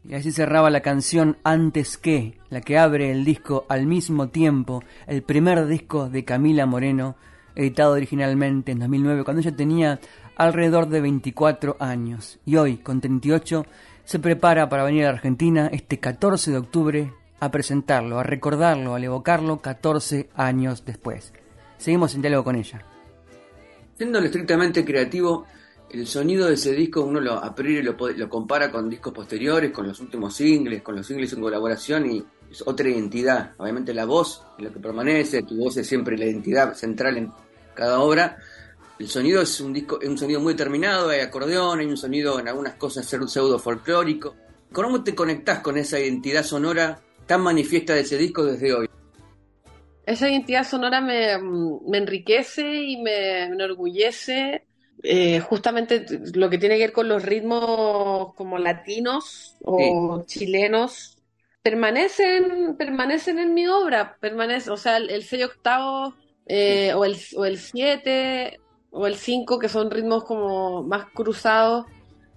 Y 0.08 0.14
así 0.16 0.32
cerraba 0.32 0.70
la 0.72 0.82
canción 0.82 1.38
Antes 1.44 1.98
que, 1.98 2.40
la 2.50 2.62
que 2.62 2.80
abre 2.80 3.12
el 3.12 3.26
disco 3.26 3.66
al 3.70 3.86
mismo 3.86 4.30
tiempo, 4.30 4.84
el 5.06 5.22
primer 5.22 5.68
disco 5.68 6.10
de 6.10 6.26
Camila 6.26 6.66
Moreno, 6.66 7.16
editado 7.56 7.94
originalmente 7.94 8.72
en 8.72 8.80
2009, 8.80 9.24
cuando 9.24 9.42
ella 9.42 9.56
tenía 9.56 10.00
alrededor 10.36 10.88
de 10.90 11.02
24 11.02 11.78
años. 11.80 12.40
Y 12.46 12.58
hoy, 12.58 12.78
con 12.78 13.02
38, 13.02 13.66
se 14.04 14.20
prepara 14.20 14.70
para 14.70 14.84
venir 14.84 15.06
a 15.06 15.10
Argentina 15.10 15.70
este 15.72 16.00
14 16.00 16.52
de 16.52 16.58
octubre 16.58 17.14
a 17.40 17.52
presentarlo, 17.52 18.20
a 18.20 18.24
recordarlo, 18.24 18.96
a 18.96 19.02
evocarlo 19.02 19.62
14 19.62 20.30
años 20.36 20.86
después. 20.86 21.34
Seguimos 21.78 22.16
en 22.16 22.22
diálogo 22.22 22.46
con 22.46 22.56
ella. 22.56 22.84
Siendo 23.98 24.20
estrictamente 24.20 24.84
creativo, 24.84 25.46
el 25.90 26.08
sonido 26.08 26.48
de 26.48 26.56
ese 26.56 26.74
disco 26.74 27.02
uno 27.02 27.20
lo 27.20 27.34
a 27.34 27.54
priori 27.56 27.84
lo, 27.84 27.96
lo 27.96 28.30
compara 28.30 28.72
con 28.72 28.90
discos 28.90 29.14
posteriores, 29.14 29.72
con 29.72 29.88
los 29.88 30.00
últimos 30.00 30.36
singles, 30.36 30.82
con 30.82 30.96
los 30.96 31.08
singles 31.08 31.32
en 31.34 31.42
colaboración 31.42 32.12
y 32.12 32.24
es 32.52 32.64
otra 32.66 32.90
identidad. 32.90 33.52
Obviamente 33.58 33.94
la 33.94 34.06
voz 34.06 34.44
es 34.58 34.64
lo 34.66 34.74
que 34.74 34.80
permanece, 34.80 35.44
tu 35.44 35.56
voz 35.58 35.78
es 35.78 35.88
siempre 35.88 36.18
la 36.18 36.26
identidad 36.26 36.74
central 36.74 37.18
en 37.18 37.32
cada 37.74 38.00
obra. 38.00 38.38
El 38.98 39.10
sonido 39.10 39.42
es 39.42 39.60
un 39.60 39.74
disco, 39.74 40.00
es 40.02 40.08
un 40.08 40.18
sonido 40.18 40.40
muy 40.40 40.54
determinado, 40.54 41.10
hay 41.10 41.20
acordeón, 41.20 41.80
hay 41.80 41.86
un 41.86 41.98
sonido 41.98 42.40
en 42.40 42.48
algunas 42.48 42.76
cosas 42.76 43.06
pseudo 43.06 43.60
folclórico. 43.60 44.36
¿Cómo 44.72 45.04
te 45.04 45.14
conectás 45.14 45.60
con 45.60 45.78
esa 45.78 46.00
identidad 46.00 46.44
sonora 46.44 47.02
tan 47.26 47.42
manifiesta 47.42 47.94
de 47.94 48.02
ese 48.02 48.18
disco 48.18 48.46
desde 48.46 48.74
hoy? 48.74 48.90
Esa 50.06 50.30
identidad 50.30 50.66
sonora 50.66 51.02
me, 51.02 51.38
mm, 51.38 51.90
me 51.90 51.98
enriquece 51.98 52.84
y 52.84 53.02
me 53.02 53.44
enorgullece 53.44 54.66
eh, 55.04 55.40
justamente 55.40 56.06
lo 56.34 56.50
que 56.50 56.58
tiene 56.58 56.78
que 56.78 56.86
ver 56.86 56.94
con 56.94 57.08
los 57.08 57.24
ritmos 57.24 58.34
como 58.36 58.58
latinos 58.58 59.56
o 59.62 60.24
chilenos 60.26 61.18
permanecen 61.62 62.76
permanecen 62.78 63.40
en 63.40 63.54
mi 63.54 63.68
obra 63.68 64.18
permanece 64.20 64.72
o 64.72 64.78
sea 64.78 64.98
el, 64.98 65.10
el 65.10 65.24
sello 65.24 65.48
octavo 65.48 66.16
eh, 66.48 66.94
o 66.94 67.04
el 67.06 67.18
o 67.36 67.46
el 67.46 67.58
siete 67.60 68.60
o 68.96 69.08
el 69.08 69.16
cinco 69.16 69.60
que 69.60 69.70
son 69.70 69.92
ritmos 69.92 70.24
como 70.24 70.84
más 70.84 71.06
cruzados 71.14 71.86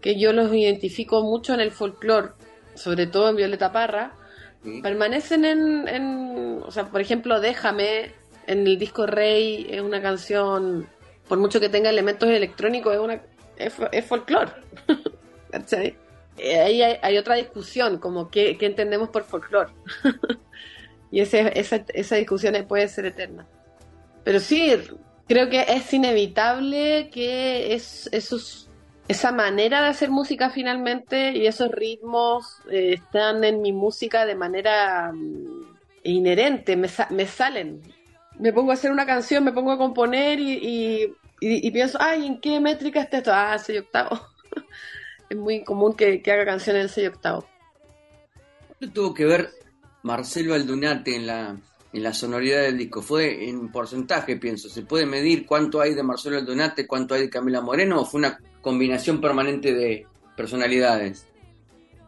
que 0.00 0.18
yo 0.18 0.32
los 0.32 0.52
identifico 0.54 1.22
mucho 1.22 1.54
en 1.54 1.60
el 1.60 1.70
folclore 1.70 2.30
sobre 2.74 3.06
todo 3.06 3.30
en 3.30 3.36
Violeta 3.36 3.72
Parra 3.72 4.12
Sí. 4.64 4.80
permanecen 4.82 5.44
en, 5.44 5.86
en 5.86 6.60
o 6.66 6.70
sea 6.72 6.86
por 6.86 7.00
ejemplo 7.00 7.40
Déjame 7.40 8.10
en 8.48 8.66
el 8.66 8.76
disco 8.76 9.06
Rey 9.06 9.68
es 9.70 9.80
una 9.80 10.02
canción 10.02 10.88
por 11.28 11.38
mucho 11.38 11.60
que 11.60 11.68
tenga 11.68 11.90
elementos 11.90 12.28
electrónicos, 12.28 12.94
es 12.94 12.98
una 13.00 13.20
es, 13.56 13.74
es 13.92 14.04
folclore. 14.06 14.50
¿Cachai? 15.50 15.96
Eh, 16.38 16.60
Ahí 16.60 16.82
hay, 16.82 16.96
hay 17.02 17.18
otra 17.18 17.34
discusión, 17.34 17.98
como 17.98 18.30
qué, 18.30 18.56
qué 18.56 18.66
entendemos 18.66 19.10
por 19.10 19.24
folclore. 19.24 19.70
y 21.10 21.20
ese, 21.20 21.58
esa, 21.58 21.84
esa 21.92 22.16
discusión 22.16 22.54
puede 22.66 22.88
ser 22.88 23.06
eterna. 23.06 23.46
Pero 24.24 24.40
sí, 24.40 24.72
creo 25.28 25.48
que 25.50 25.60
es 25.68 25.92
inevitable 25.92 27.10
que 27.12 27.74
es, 27.74 28.08
esos, 28.12 28.68
esa 29.08 29.30
manera 29.32 29.82
de 29.82 29.88
hacer 29.88 30.10
música 30.10 30.50
finalmente 30.50 31.32
y 31.32 31.46
esos 31.46 31.70
ritmos 31.70 32.60
eh, 32.70 32.94
están 32.94 33.44
en 33.44 33.60
mi 33.62 33.72
música 33.72 34.26
de 34.26 34.34
manera 34.34 35.12
mm, 35.12 35.76
inherente, 36.04 36.76
me, 36.76 36.88
sa- 36.88 37.08
me 37.10 37.26
salen 37.26 37.82
me 38.38 38.52
pongo 38.52 38.70
a 38.70 38.74
hacer 38.74 38.92
una 38.92 39.04
canción, 39.06 39.44
me 39.44 39.52
pongo 39.52 39.72
a 39.72 39.78
componer 39.78 40.38
y, 40.38 40.52
y, 40.52 41.02
y- 41.40 41.66
y 41.66 41.70
pienso, 41.70 41.98
ay, 42.00 42.26
¿en 42.26 42.40
qué 42.40 42.60
métrica 42.60 43.00
está 43.00 43.18
esto? 43.18 43.32
Ah, 43.34 43.58
sello 43.58 43.80
octavo. 43.80 44.20
es 45.28 45.36
muy 45.36 45.64
común 45.64 45.94
que, 45.94 46.22
haga 46.26 46.44
canciones 46.44 46.82
en 46.84 46.88
sello 46.88 47.08
octavo. 47.10 47.48
¿Cuánto 48.78 48.94
tuvo 48.94 49.14
que 49.14 49.24
ver 49.24 49.50
Marcelo 50.04 50.54
Aldunate 50.54 51.16
en 51.16 51.26
la, 51.26 51.56
en 51.92 52.02
la 52.02 52.12
sonoridad 52.12 52.62
del 52.62 52.78
disco? 52.78 53.02
Fue 53.02 53.48
en 53.48 53.70
porcentaje, 53.72 54.36
pienso. 54.36 54.68
¿Se 54.68 54.82
puede 54.82 55.06
medir 55.06 55.46
cuánto 55.46 55.80
hay 55.80 55.94
de 55.94 56.02
Marcelo 56.02 56.36
Aldunate, 56.38 56.86
cuánto 56.86 57.14
hay 57.14 57.22
de 57.22 57.30
Camila 57.30 57.60
Moreno 57.60 58.00
o 58.00 58.04
fue 58.04 58.18
una 58.20 58.38
combinación 58.60 59.20
permanente 59.20 59.72
de 59.74 60.06
personalidades? 60.36 61.26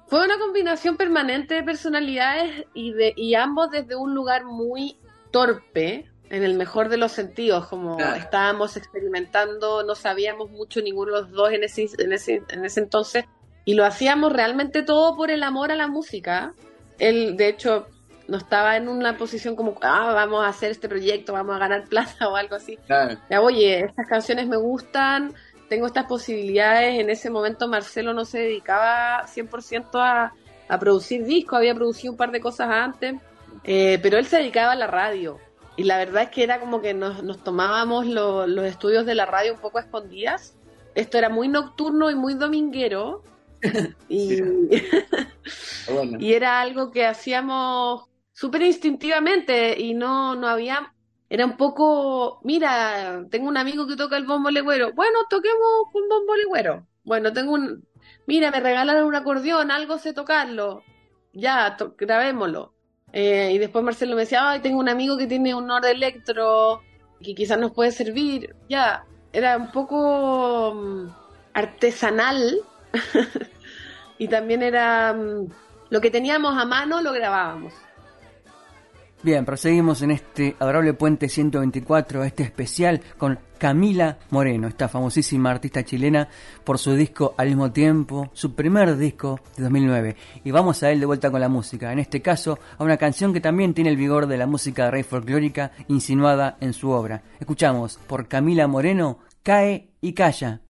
Fue 0.09 0.25
una 0.25 0.39
combinación 0.39 0.97
permanente 0.97 1.55
de 1.55 1.63
personalidades 1.63 2.67
y, 2.75 2.93
de, 2.93 3.13
y 3.17 3.35
ambos 3.35 3.71
desde 3.71 3.95
un 3.97 4.15
lugar 4.15 4.45
muy 4.45 4.97
torpe, 5.31 6.07
en 6.31 6.45
el 6.45 6.55
mejor 6.55 6.89
de 6.89 6.97
los 6.97 7.11
sentidos, 7.11 7.67
como 7.67 7.97
Claro. 7.97 8.15
estábamos 8.17 8.77
experimentando, 8.77 9.83
no 9.83 9.97
sabíamos 9.97 10.49
mucho 10.51 10.81
ninguno 10.81 11.13
de 11.17 11.23
los 11.23 11.31
dos 11.33 11.53
en 11.53 11.65
ese, 11.65 11.89
en 11.99 12.13
ese, 12.13 12.43
en 12.51 12.65
ese 12.65 12.81
entonces, 12.81 13.25
y 13.65 13.75
lo 13.75 13.85
hacíamos 13.85 14.33
realmente 14.33 14.83
todo 14.83 15.17
por 15.17 15.31
el 15.33 15.43
amor 15.43 15.73
a 15.73 15.75
la 15.75 15.89
música. 15.89 16.55
Él, 17.01 17.37
de 17.37 17.49
hecho, 17.49 17.89
no 18.31 18.39
estaba 18.39 18.77
en 18.77 18.89
una 18.89 19.17
posición 19.19 19.57
como, 19.57 19.77
ah, 19.83 20.13
vamos 20.15 20.45
a 20.45 20.49
hacer 20.49 20.71
este 20.71 20.89
proyecto, 20.89 21.33
vamos 21.35 21.57
a 21.57 21.59
ganar 21.59 21.85
plata 21.89 22.29
o 22.29 22.37
algo 22.37 22.55
así. 22.55 22.79
Claro. 22.87 23.19
Ya, 23.29 23.41
oye, 23.43 23.81
estas 23.85 24.07
canciones 24.09 24.47
me 24.47 24.57
gustan, 24.57 25.35
tengo 25.69 25.87
estas 25.87 26.07
posibilidades. 26.07 26.99
En 27.01 27.11
ese 27.11 27.29
momento 27.31 27.69
Marcelo 27.69 28.15
no 28.15 28.25
se 28.25 28.39
dedicaba 28.39 29.27
100% 29.27 29.89
a, 29.95 30.33
a 30.69 30.79
producir 30.79 31.25
discos, 31.25 31.59
había 31.59 31.75
producido 31.75 32.13
un 32.13 32.17
par 32.17 32.31
de 32.31 32.41
cosas 32.41 32.69
antes, 32.71 33.15
eh, 33.65 33.99
pero 34.03 34.17
él 34.17 34.25
se 34.27 34.39
dedicaba 34.39 34.73
a 34.73 34.77
la 34.77 34.87
radio. 34.87 35.39
Y 35.77 35.85
la 35.85 35.99
verdad 35.99 36.25
es 36.25 36.31
que 36.31 36.43
era 36.43 36.61
como 36.61 36.81
que 36.83 36.95
nos, 36.95 37.23
nos 37.23 37.43
tomábamos 37.43 38.07
lo- 38.07 38.47
los 38.47 38.65
estudios 38.65 39.07
de 39.07 39.15
la 39.15 39.27
radio 39.27 39.55
un 39.55 39.61
poco 39.61 39.79
a 39.79 39.83
escondidas. 39.83 40.55
Esto 40.95 41.19
era 41.19 41.29
muy 41.29 41.49
nocturno 41.49 42.11
y 42.11 42.15
muy 42.15 42.35
dominguero. 42.35 43.23
y, 44.09 44.41
Bueno. 45.93 46.19
y 46.21 46.33
era 46.35 46.61
algo 46.61 46.91
que 46.91 47.07
hacíamos 47.07 48.05
súper 48.41 48.63
instintivamente 48.63 49.79
y 49.79 49.93
no, 49.93 50.35
no 50.35 50.49
había, 50.49 50.95
era 51.29 51.45
un 51.45 51.59
poco, 51.59 52.41
mira, 52.43 53.27
tengo 53.31 53.47
un 53.49 53.59
amigo 53.59 53.87
que 53.87 53.97
toca 53.97 54.17
el 54.17 54.25
bombo 54.25 54.51
legüero, 54.51 54.95
bueno, 54.95 55.19
toquemos 55.29 55.61
un 55.93 56.09
bombo 56.09 56.35
legüero, 56.37 56.87
bueno, 57.05 57.35
tengo 57.35 57.53
un, 57.53 57.87
mira, 58.27 58.51
me 58.51 58.61
regalaron 58.61 59.05
un 59.05 59.15
acordeón, 59.15 59.71
algo 59.71 59.99
sé 59.99 60.15
tocarlo, 60.15 60.83
ya, 61.35 61.77
grabémoslo. 61.99 62.73
Eh, 63.13 63.51
y 63.53 63.59
después 63.59 63.85
Marcelo 63.85 64.15
me 64.17 64.23
decía, 64.23 64.49
ay, 64.49 64.61
tengo 64.61 64.79
un 64.79 64.89
amigo 64.89 65.19
que 65.19 65.27
tiene 65.27 65.55
un 65.55 65.67
Nord 65.67 65.85
Electro, 65.85 66.81
que 67.23 67.35
quizás 67.35 67.59
nos 67.59 67.73
puede 67.73 67.93
servir, 67.93 68.57
ya, 68.71 69.05
era 69.35 69.59
un 69.59 69.71
poco 69.71 70.73
mm, 70.75 71.09
artesanal. 71.53 72.61
Y 74.19 74.29
también 74.29 74.63
era 74.63 75.15
mm, 75.15 75.49
lo 75.89 76.01
que 76.03 76.11
teníamos 76.11 76.55
a 76.59 76.67
mano 76.67 77.01
lo 77.01 77.11
grabábamos. 77.11 77.73
Bien, 79.23 79.45
proseguimos 79.45 80.01
en 80.01 80.13
este 80.13 80.57
adorable 80.59 80.95
puente 80.95 81.29
124, 81.29 82.25
este 82.25 82.43
especial 82.43 83.03
con 83.19 83.39
Camila 83.59 84.17
Moreno, 84.31 84.67
esta 84.67 84.89
famosísima 84.89 85.51
artista 85.51 85.85
chilena 85.85 86.27
por 86.65 86.79
su 86.79 86.95
disco 86.95 87.35
Al 87.37 87.49
mismo 87.49 87.71
tiempo, 87.71 88.31
su 88.33 88.55
primer 88.55 88.97
disco 88.97 89.39
de 89.59 89.65
2009. 89.65 90.17
Y 90.43 90.51
vamos 90.53 90.83
a 90.83 90.91
él 90.91 91.01
de 91.01 91.07
vuelta 91.07 91.31
con 91.31 91.43
la 91.43 91.51
música, 91.51 91.93
en 91.93 91.99
este 91.99 92.23
caso 92.23 92.59
a 92.79 92.83
una 92.83 92.97
canción 92.97 93.35
que 93.35 93.43
también 93.43 93.75
tiene 93.75 93.91
el 93.91 93.99
vigor 93.99 94.27
de 94.27 94.39
la 94.39 94.47
música 94.47 94.87
de 94.87 94.91
rey 94.93 95.03
folclórica 95.03 95.73
insinuada 95.89 96.57
en 96.63 96.73
su 96.73 96.89
obra. 96.89 97.23
Escuchamos 97.39 97.99
por 98.07 98.27
Camila 98.27 98.69
Moreno, 98.69 99.19
Cae 99.43 99.91
y 100.01 100.15
Calla. 100.15 100.63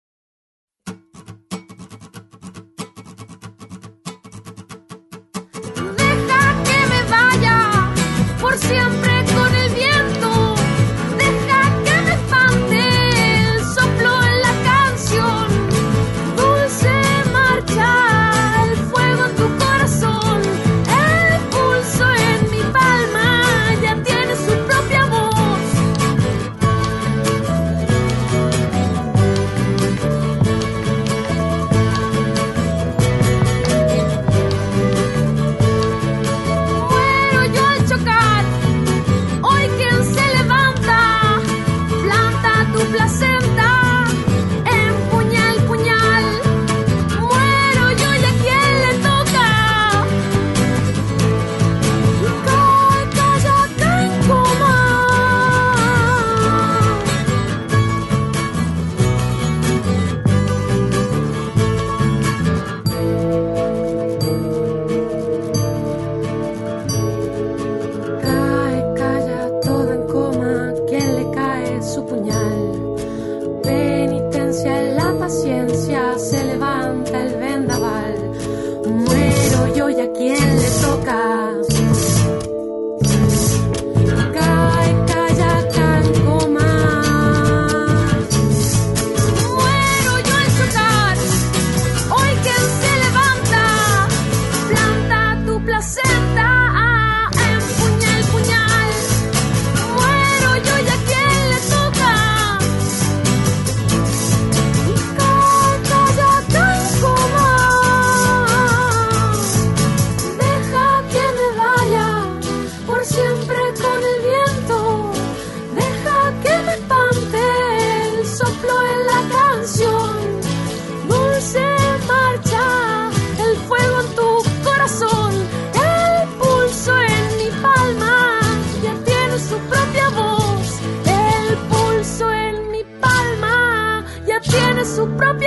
propia 129.69 130.09
voz, 130.11 130.81
el 131.07 131.57
pulso 131.69 132.33
en 132.33 132.71
mi 132.71 132.85
palma 133.01 134.05
ya 134.27 134.41
tiene 134.41 134.85
su 134.85 135.07
propia 135.17 135.38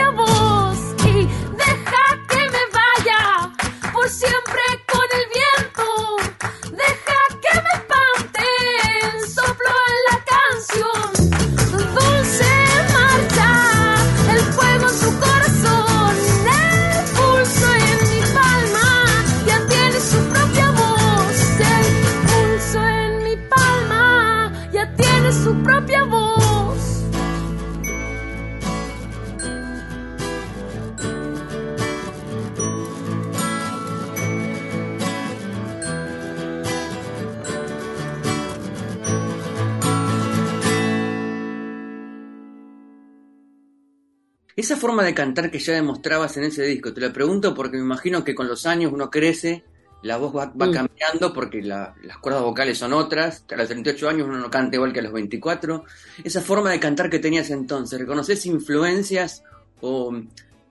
Esa 44.62 44.78
forma 44.78 45.04
de 45.04 45.16
cantar 45.16 45.50
que 45.50 45.58
ya 45.58 45.74
demostrabas 45.74 46.38
en 46.38 46.44
ese 46.44 46.62
disco, 46.64 46.94
te 46.94 47.02
lo 47.02 47.12
pregunto 47.12 47.56
porque 47.56 47.78
me 47.78 47.84
imagino 47.84 48.24
que 48.24 48.36
con 48.36 48.48
los 48.48 48.68
años 48.68 48.94
uno 48.94 49.10
crece, 49.10 49.64
la 50.04 50.18
voz 50.18 50.36
va, 50.36 50.46
va 50.54 50.68
Mm. 50.68 50.72
cambiando 50.74 51.34
porque 51.34 51.64
la- 51.64 51.96
las 52.04 52.20
cuerdas 52.20 52.44
vocales 52.44 52.78
son 52.78 52.94
otras, 52.94 53.44
a 53.52 53.56
los 53.56 53.68
38 53.68 54.08
años 54.08 54.28
uno 54.28 54.38
no 54.38 54.52
canta 54.52 54.76
igual 54.76 54.94
que 54.94 55.00
a 55.00 55.02
los 55.02 55.14
24. 55.14 55.84
Esa 56.24 56.42
forma 56.42 56.70
de 56.70 56.80
cantar 56.80 57.10
que 57.10 57.18
tenías 57.18 57.50
entonces, 57.50 58.00
¿reconoces 58.00 58.46
influencias 58.46 59.44
o 59.82 60.14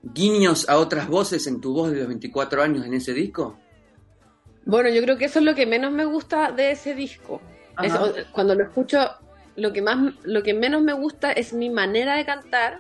guiños 0.05 0.69
a 0.69 0.77
otras 0.79 1.09
voces 1.09 1.49
en 1.49 1.61
tu 1.61 1.75
voz 1.75 1.91
de 1.91 1.99
los 1.99 2.07
24 2.07 2.63
años 2.63 2.87
en 2.87 2.95
ese 2.95 3.13
disco? 3.13 3.59
Bueno, 4.67 4.89
yo 4.91 5.03
creo 5.03 5.19
que 5.19 5.25
eso 5.25 5.41
es 5.41 5.45
lo 5.45 5.57
que 5.57 5.67
menos 5.67 5.91
me 5.93 6.05
gusta 6.05 6.53
de 6.53 6.71
ese 6.71 6.95
disco. 6.95 7.41
Cuando 8.31 8.55
lo 8.55 8.63
escucho, 8.63 8.99
lo 9.57 9.73
que 9.73 9.83
más, 9.83 10.15
lo 10.23 10.45
que 10.45 10.55
menos 10.55 10.81
me 10.81 10.93
gusta 10.93 11.33
es 11.33 11.53
mi 11.53 11.71
manera 11.71 12.15
de 12.17 12.25
cantar, 12.25 12.79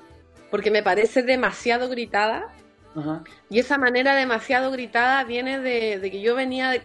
porque 0.50 0.70
me 0.70 0.82
parece 0.82 1.22
demasiado 1.22 1.88
gritada. 1.88 2.52
Ajá. 2.94 3.22
Y 3.48 3.60
esa 3.60 3.78
manera 3.78 4.16
demasiado 4.16 4.70
gritada 4.70 5.22
viene 5.24 5.60
de, 5.60 5.98
de 5.98 6.10
que 6.10 6.20
yo 6.20 6.34
venía 6.34 6.70
de, 6.70 6.82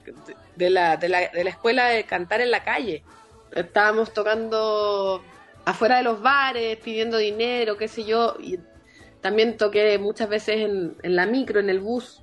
de 0.55 0.69
la, 0.69 0.97
de, 0.97 1.09
la, 1.09 1.27
de 1.29 1.43
la 1.43 1.49
escuela 1.49 1.87
de 1.87 2.03
cantar 2.03 2.41
en 2.41 2.51
la 2.51 2.63
calle. 2.63 3.03
Estábamos 3.51 4.13
tocando 4.13 5.23
afuera 5.65 5.97
de 5.97 6.03
los 6.03 6.21
bares, 6.21 6.77
pidiendo 6.77 7.17
dinero, 7.17 7.77
qué 7.77 7.87
sé 7.87 8.03
yo. 8.03 8.35
Y 8.39 8.59
también 9.21 9.57
toqué 9.57 9.97
muchas 9.97 10.29
veces 10.29 10.57
en, 10.57 10.95
en 11.01 11.15
la 11.15 11.25
micro, 11.25 11.59
en 11.59 11.69
el 11.71 11.79
bus, 11.79 12.21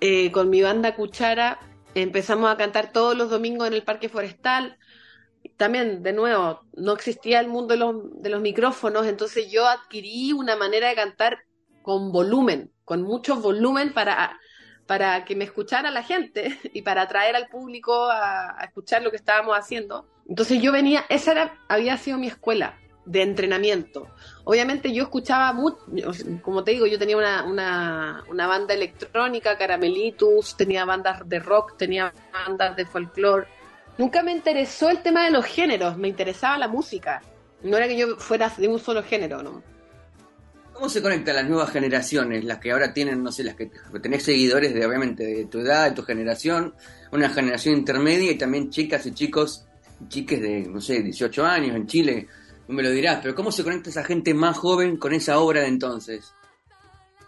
eh, 0.00 0.30
con 0.30 0.50
mi 0.50 0.60
banda 0.60 0.94
Cuchara. 0.94 1.58
Empezamos 1.94 2.50
a 2.50 2.56
cantar 2.56 2.92
todos 2.92 3.16
los 3.16 3.30
domingos 3.30 3.68
en 3.68 3.72
el 3.72 3.84
Parque 3.84 4.08
Forestal. 4.10 4.76
También, 5.56 6.02
de 6.02 6.12
nuevo, 6.12 6.62
no 6.74 6.92
existía 6.92 7.40
el 7.40 7.48
mundo 7.48 7.74
de 7.74 7.80
los, 7.80 8.22
de 8.22 8.28
los 8.28 8.40
micrófonos, 8.40 9.06
entonces 9.06 9.50
yo 9.50 9.66
adquirí 9.66 10.32
una 10.32 10.56
manera 10.56 10.88
de 10.88 10.96
cantar 10.96 11.38
con 11.82 12.10
volumen, 12.10 12.72
con 12.84 13.02
mucho 13.02 13.36
volumen 13.36 13.92
para, 13.92 14.40
para 14.86 15.24
que 15.24 15.36
me 15.36 15.44
escuchara 15.44 15.90
la 15.90 16.02
gente 16.02 16.58
y 16.72 16.82
para 16.82 17.02
atraer 17.02 17.36
al 17.36 17.48
público 17.48 18.08
a, 18.10 18.56
escuchar 18.64 19.02
lo 19.02 19.10
que 19.10 19.16
estábamos 19.16 19.56
haciendo. 19.56 20.08
Entonces 20.28 20.60
yo 20.60 20.72
venía, 20.72 21.04
esa 21.08 21.32
era, 21.32 21.58
había 21.68 21.96
sido 21.98 22.18
mi 22.18 22.26
escuela 22.26 22.78
de 23.04 23.22
entrenamiento. 23.22 24.08
Obviamente 24.44 24.92
yo 24.92 25.02
escuchaba 25.02 25.52
mucho, 25.52 25.78
como 26.42 26.64
te 26.64 26.70
digo, 26.70 26.86
yo 26.86 26.98
tenía 26.98 27.18
una, 27.18 27.44
una, 27.44 28.24
una 28.30 28.46
banda 28.46 28.72
electrónica, 28.72 29.58
Caramelitus, 29.58 30.56
tenía 30.56 30.84
bandas 30.86 31.28
de 31.28 31.38
rock, 31.38 31.76
tenía 31.76 32.12
bandas 32.32 32.76
de 32.76 32.86
folclore. 32.86 33.46
Nunca 33.96 34.22
me 34.22 34.32
interesó 34.32 34.90
el 34.90 35.02
tema 35.02 35.24
de 35.24 35.30
los 35.30 35.44
géneros, 35.44 35.96
me 35.96 36.08
interesaba 36.08 36.58
la 36.58 36.68
música. 36.68 37.22
No 37.62 37.76
era 37.76 37.86
que 37.86 37.96
yo 37.96 38.16
fuera 38.16 38.52
de 38.56 38.68
un 38.68 38.78
solo 38.78 39.02
género, 39.02 39.42
¿no? 39.42 39.62
¿Cómo 40.72 40.88
se 40.88 41.00
conectan 41.00 41.36
las 41.36 41.48
nuevas 41.48 41.70
generaciones, 41.70 42.44
las 42.44 42.58
que 42.58 42.72
ahora 42.72 42.92
tienen, 42.92 43.22
no 43.22 43.30
sé, 43.30 43.44
las 43.44 43.54
que 43.54 43.70
tenés 44.02 44.24
seguidores 44.24 44.74
de 44.74 44.84
obviamente 44.84 45.24
de 45.24 45.44
tu 45.44 45.60
edad, 45.60 45.88
de 45.88 45.94
tu 45.94 46.02
generación, 46.02 46.74
una 47.12 47.30
generación 47.30 47.76
intermedia 47.76 48.32
y 48.32 48.36
también 48.36 48.70
chicas 48.70 49.06
y 49.06 49.12
chicos, 49.12 49.64
chiques 50.08 50.42
de, 50.42 50.62
no 50.62 50.80
sé, 50.80 51.00
18 51.00 51.46
años 51.46 51.76
en 51.76 51.86
Chile, 51.86 52.26
no 52.66 52.74
me 52.74 52.82
lo 52.82 52.90
dirás, 52.90 53.20
pero 53.22 53.36
¿cómo 53.36 53.52
se 53.52 53.62
conecta 53.62 53.90
esa 53.90 54.02
gente 54.02 54.34
más 54.34 54.58
joven 54.58 54.96
con 54.96 55.12
esa 55.14 55.38
obra 55.38 55.60
de 55.60 55.68
entonces? 55.68 56.33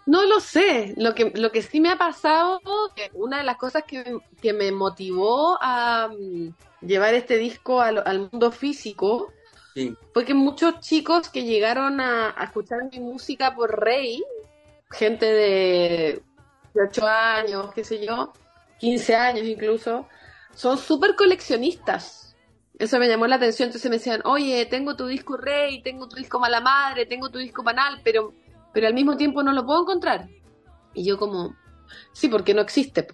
No 0.07 0.25
lo 0.25 0.41
sé. 0.41 0.95
Lo 0.97 1.15
que, 1.15 1.33
lo 1.35 1.51
que 1.53 1.63
sí 1.63 1.81
me 1.81 1.91
ha 1.91 1.99
pasado, 1.99 2.61
una 3.13 3.39
de 3.39 3.45
las 3.45 3.57
cosas 3.57 3.83
que, 3.87 4.19
que 4.41 4.53
me 4.53 4.71
motivó 4.73 5.59
a 5.61 6.09
mm, 6.09 6.55
llevar 6.87 7.15
este 7.15 7.37
disco 7.37 7.81
al, 7.81 8.03
al 8.07 8.29
mundo 8.31 8.51
físico 8.53 9.33
Sí. 9.75 9.95
fue 10.15 10.25
que 10.25 10.33
muchos 10.33 10.81
chicos 10.81 11.29
que 11.29 11.45
llegaron 11.45 12.01
a, 12.01 12.35
a 12.35 12.45
escuchar 12.45 12.79
mi 12.91 12.99
música 12.99 13.55
por 13.55 13.79
Rey, 13.79 14.25
gente 14.91 15.27
de 15.27 16.23
18 16.73 17.07
años, 17.07 17.75
qué 17.75 17.85
sé 17.85 18.03
yo, 18.03 18.33
15 18.79 19.15
años 19.15 19.45
incluso, 19.45 20.09
son 20.55 20.79
súper 20.79 21.15
coleccionistas. 21.15 22.35
Eso 22.79 22.99
me 22.99 23.07
llamó 23.07 23.27
la 23.27 23.37
atención, 23.37 23.67
entonces 23.69 23.91
me 23.91 23.99
decían, 23.99 24.23
oye, 24.25 24.65
tengo 24.65 24.97
tu 24.97 25.07
disco 25.07 25.37
Rey, 25.37 25.83
tengo 25.83 26.09
tu 26.09 26.17
disco 26.17 26.39
Mala 26.41 26.61
Madre, 26.63 27.05
tengo 27.05 27.31
tu 27.31 27.39
disco 27.39 27.63
Panal, 27.63 28.01
pero, 28.03 28.33
pero 28.77 28.89
al 28.89 28.93
mismo 28.93 29.17
tiempo 29.17 29.43
no 29.43 29.53
lo 29.53 29.65
puedo 29.65 29.81
encontrar. 29.81 30.29
Y 30.93 31.03
yo 31.03 31.17
como, 31.17 31.57
sí, 32.13 32.29
porque 32.29 32.53
no 32.53 32.61
existe. 32.61 33.07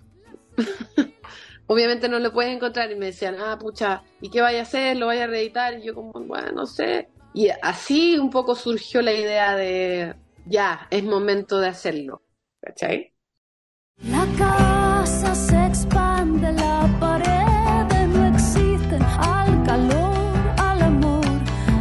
Obviamente 1.68 2.08
no 2.08 2.18
lo 2.18 2.32
puedes 2.32 2.52
encontrar 2.52 2.90
y 2.90 2.96
me 2.96 3.06
decían, 3.06 3.36
ah, 3.38 3.56
pucha, 3.60 4.02
¿y 4.20 4.28
qué 4.28 4.40
vaya 4.40 4.58
a 4.58 4.62
hacer? 4.62 4.96
¿Lo 4.96 5.06
vaya 5.06 5.22
a 5.22 5.26
reeditar? 5.28 5.78
Y 5.78 5.84
yo 5.84 5.94
como, 5.94 6.14
bueno, 6.14 6.50
no 6.50 6.66
sé. 6.66 7.10
Y 7.32 7.48
así 7.62 8.18
un 8.18 8.30
poco 8.30 8.56
surgió 8.56 9.02
la 9.02 9.12
idea 9.12 9.54
de, 9.54 10.16
ya, 10.46 10.88
es 10.90 11.04
momento 11.04 11.60
de 11.60 11.68
hacerlo. 11.68 12.22
¿Cachai? 12.60 13.12
La 14.10 14.26
casa 14.36 15.32
se 15.32 15.64
expande, 15.64 16.50
la 16.54 16.92
pared 16.98 18.08
no 18.08 18.34
existen 18.34 19.00
al 19.00 19.62
calor, 19.62 20.54
al 20.58 20.82
amor, 20.82 21.24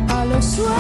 a 0.08 0.26
los 0.26 0.46
sueños 0.46 0.71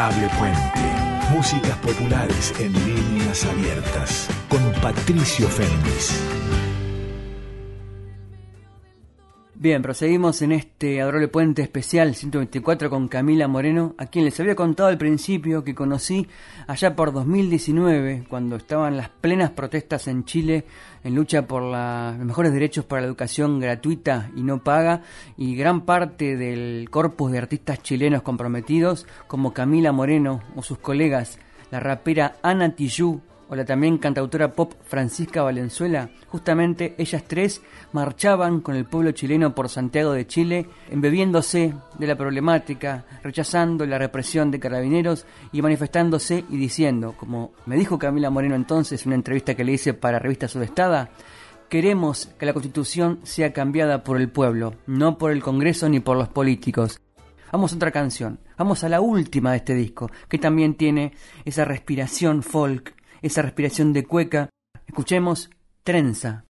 Adorable 0.00 0.30
Puente. 0.38 1.30
Músicas 1.30 1.76
populares 1.76 2.54
en 2.58 2.72
líneas 2.72 3.44
abiertas. 3.44 4.28
Con 4.48 4.72
Patricio 4.80 5.46
Fénix. 5.46 6.69
Bien, 9.62 9.82
proseguimos 9.82 10.40
en 10.40 10.52
este 10.52 11.02
Adorable 11.02 11.28
Puente 11.28 11.60
especial 11.60 12.14
124 12.14 12.88
con 12.88 13.08
Camila 13.08 13.46
Moreno, 13.46 13.94
a 13.98 14.06
quien 14.06 14.24
les 14.24 14.40
había 14.40 14.54
contado 14.54 14.88
al 14.88 14.96
principio 14.96 15.62
que 15.64 15.74
conocí 15.74 16.26
allá 16.66 16.96
por 16.96 17.12
2019, 17.12 18.24
cuando 18.26 18.56
estaban 18.56 18.96
las 18.96 19.10
plenas 19.10 19.50
protestas 19.50 20.08
en 20.08 20.24
Chile 20.24 20.64
en 21.04 21.14
lucha 21.14 21.46
por 21.46 21.62
la- 21.62 22.14
los 22.16 22.26
mejores 22.26 22.54
derechos 22.54 22.86
para 22.86 23.02
la 23.02 23.08
educación 23.08 23.60
gratuita 23.60 24.30
y 24.34 24.44
no 24.44 24.64
paga, 24.64 25.02
y 25.36 25.54
gran 25.54 25.82
parte 25.82 26.38
del 26.38 26.88
corpus 26.88 27.30
de 27.30 27.36
artistas 27.36 27.82
chilenos 27.82 28.22
comprometidos, 28.22 29.06
como 29.26 29.52
Camila 29.52 29.92
Moreno 29.92 30.40
o 30.56 30.62
sus 30.62 30.78
colegas, 30.78 31.38
la 31.70 31.80
rapera 31.80 32.36
Ana 32.42 32.74
Tijoux, 32.74 33.20
o 33.50 33.56
la 33.56 33.64
también 33.64 33.98
cantautora 33.98 34.52
pop 34.52 34.74
Francisca 34.84 35.42
Valenzuela, 35.42 36.08
justamente 36.28 36.94
ellas 36.98 37.24
tres 37.26 37.60
marchaban 37.92 38.60
con 38.60 38.76
el 38.76 38.84
pueblo 38.84 39.10
chileno 39.10 39.54
por 39.54 39.68
Santiago 39.68 40.12
de 40.12 40.26
Chile, 40.26 40.68
embebiéndose 40.88 41.74
de 41.98 42.06
la 42.06 42.16
problemática, 42.16 43.04
rechazando 43.24 43.84
la 43.86 43.98
represión 43.98 44.52
de 44.52 44.60
carabineros 44.60 45.26
y 45.52 45.62
manifestándose 45.62 46.44
y 46.48 46.56
diciendo, 46.56 47.14
como 47.16 47.50
me 47.66 47.76
dijo 47.76 47.98
Camila 47.98 48.30
Moreno 48.30 48.54
entonces 48.54 49.02
en 49.02 49.08
una 49.08 49.16
entrevista 49.16 49.56
que 49.56 49.64
le 49.64 49.72
hice 49.72 49.94
para 49.94 50.20
Revista 50.20 50.46
Sudestada, 50.46 51.10
queremos 51.68 52.26
que 52.38 52.46
la 52.46 52.52
constitución 52.52 53.18
sea 53.24 53.52
cambiada 53.52 54.04
por 54.04 54.20
el 54.20 54.30
pueblo, 54.30 54.74
no 54.86 55.18
por 55.18 55.32
el 55.32 55.42
Congreso 55.42 55.88
ni 55.88 55.98
por 55.98 56.16
los 56.16 56.28
políticos. 56.28 57.00
Vamos 57.50 57.72
a 57.72 57.76
otra 57.76 57.90
canción, 57.90 58.38
vamos 58.56 58.84
a 58.84 58.88
la 58.88 59.00
última 59.00 59.50
de 59.50 59.56
este 59.56 59.74
disco, 59.74 60.08
que 60.28 60.38
también 60.38 60.74
tiene 60.74 61.14
esa 61.44 61.64
respiración 61.64 62.44
folk, 62.44 62.94
esa 63.22 63.42
respiración 63.42 63.92
de 63.92 64.04
cueca. 64.04 64.50
Escuchemos 64.86 65.50
Trenza. 65.82 66.44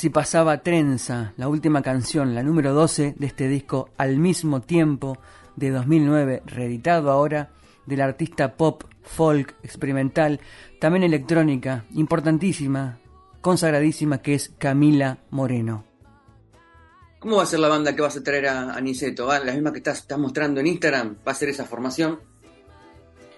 Así 0.00 0.08
pasaba 0.08 0.62
Trenza, 0.62 1.34
la 1.36 1.46
última 1.46 1.82
canción, 1.82 2.34
la 2.34 2.42
número 2.42 2.72
12 2.72 3.16
de 3.18 3.26
este 3.26 3.48
disco 3.48 3.90
Al 3.98 4.16
mismo 4.16 4.62
tiempo 4.62 5.18
de 5.56 5.68
2009, 5.68 6.42
reeditado 6.46 7.10
ahora 7.10 7.50
del 7.84 8.00
artista 8.00 8.56
pop, 8.56 8.84
folk, 9.02 9.56
experimental, 9.62 10.40
también 10.80 11.02
electrónica, 11.02 11.84
importantísima, 11.92 12.98
consagradísima, 13.42 14.22
que 14.22 14.32
es 14.32 14.54
Camila 14.56 15.18
Moreno. 15.28 15.84
¿Cómo 17.18 17.36
va 17.36 17.42
a 17.42 17.46
ser 17.46 17.60
la 17.60 17.68
banda 17.68 17.94
que 17.94 18.00
vas 18.00 18.16
a 18.16 18.22
traer 18.22 18.46
a 18.46 18.72
Aniceto? 18.72 19.26
¿Va? 19.26 19.38
¿La 19.40 19.52
misma 19.52 19.70
que 19.70 19.80
estás, 19.80 19.98
estás 19.98 20.18
mostrando 20.18 20.60
en 20.60 20.68
Instagram? 20.68 21.16
¿Va 21.28 21.32
a 21.32 21.34
ser 21.34 21.50
esa 21.50 21.66
formación? 21.66 22.20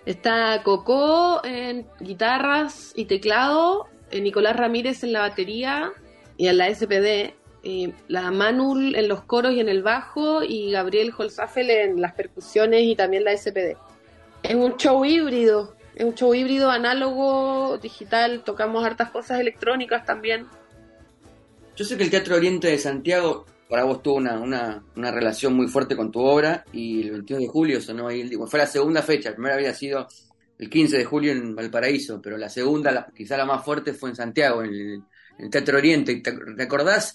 Está 0.06 0.62
Coco 0.62 1.44
en 1.44 1.88
guitarras 1.98 2.92
y 2.94 3.06
teclado, 3.06 3.88
eh, 4.12 4.20
Nicolás 4.20 4.54
Ramírez 4.54 5.02
en 5.02 5.12
la 5.12 5.22
batería 5.22 5.92
y 6.36 6.48
en 6.48 6.58
la 6.58 6.74
SPD, 6.74 7.34
y 7.62 7.94
la 8.08 8.30
Manul 8.30 8.94
en 8.96 9.08
los 9.08 9.22
coros 9.22 9.52
y 9.52 9.60
en 9.60 9.68
el 9.68 9.82
bajo 9.82 10.42
y 10.42 10.72
Gabriel 10.72 11.12
Holzafel 11.16 11.70
en 11.70 12.00
las 12.00 12.12
percusiones 12.14 12.82
y 12.82 12.96
también 12.96 13.24
la 13.24 13.36
SPD. 13.36 13.76
Es 14.42 14.54
un 14.54 14.76
show 14.76 15.04
híbrido, 15.04 15.76
es 15.94 16.04
un 16.04 16.14
show 16.14 16.34
híbrido 16.34 16.70
análogo, 16.70 17.78
digital, 17.78 18.42
tocamos 18.44 18.84
hartas 18.84 19.10
cosas 19.10 19.40
electrónicas 19.40 20.04
también. 20.04 20.46
Yo 21.76 21.84
sé 21.84 21.96
que 21.96 22.02
el 22.02 22.10
Teatro 22.10 22.36
Oriente 22.36 22.68
de 22.68 22.78
Santiago 22.78 23.46
para 23.68 23.84
vos 23.84 24.02
tuvo 24.02 24.16
una, 24.16 24.38
una, 24.38 24.84
una 24.96 25.10
relación 25.10 25.54
muy 25.54 25.66
fuerte 25.66 25.96
con 25.96 26.12
tu 26.12 26.20
obra 26.20 26.64
y 26.72 27.02
el 27.02 27.12
22 27.12 27.42
de 27.42 27.48
julio 27.48 27.80
sonó 27.80 28.08
ahí, 28.08 28.30
fue 28.46 28.58
la 28.58 28.66
segunda 28.66 29.02
fecha, 29.02 29.30
la 29.30 29.36
primera 29.36 29.54
había 29.54 29.72
sido 29.72 30.08
el 30.58 30.68
15 30.68 30.98
de 30.98 31.04
julio 31.04 31.32
en 31.32 31.54
Valparaíso, 31.54 32.20
pero 32.20 32.36
la 32.36 32.50
segunda, 32.50 32.92
la, 32.92 33.06
quizá 33.16 33.36
la 33.36 33.46
más 33.46 33.64
fuerte, 33.64 33.94
fue 33.94 34.10
en 34.10 34.16
Santiago, 34.16 34.62
en 34.62 34.74
el, 34.74 35.02
en 35.38 35.44
el 35.46 35.50
Teatro 35.50 35.78
Oriente. 35.78 36.14
¿Te, 36.16 36.32
¿Te 36.32 36.62
acordás 36.62 37.14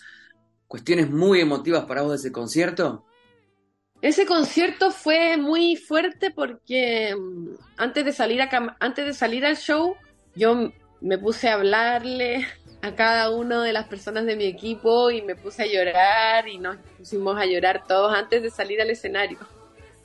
cuestiones 0.67 1.09
muy 1.09 1.39
emotivas 1.39 1.85
para 1.85 2.01
vos 2.01 2.11
de 2.11 2.17
ese 2.17 2.31
concierto? 2.31 3.05
Ese 4.01 4.25
concierto 4.25 4.91
fue 4.91 5.37
muy 5.37 5.75
fuerte 5.75 6.31
porque 6.31 7.15
mm, 7.15 7.55
antes 7.77 8.05
de 8.05 8.13
salir 8.13 8.41
a 8.41 8.77
antes 8.79 9.05
de 9.05 9.13
salir 9.13 9.45
al 9.45 9.57
show 9.57 9.95
yo 10.35 10.71
me 11.01 11.17
puse 11.17 11.49
a 11.49 11.55
hablarle 11.55 12.45
a 12.81 12.95
cada 12.95 13.31
una 13.31 13.63
de 13.63 13.73
las 13.73 13.87
personas 13.87 14.25
de 14.25 14.35
mi 14.35 14.45
equipo 14.45 15.09
y 15.09 15.21
me 15.23 15.35
puse 15.35 15.63
a 15.63 15.65
llorar 15.65 16.47
y 16.47 16.59
nos 16.59 16.77
pusimos 16.97 17.37
a 17.39 17.45
llorar 17.45 17.85
todos 17.87 18.15
antes 18.15 18.43
de 18.43 18.51
salir 18.51 18.81
al 18.81 18.89
escenario. 18.89 19.39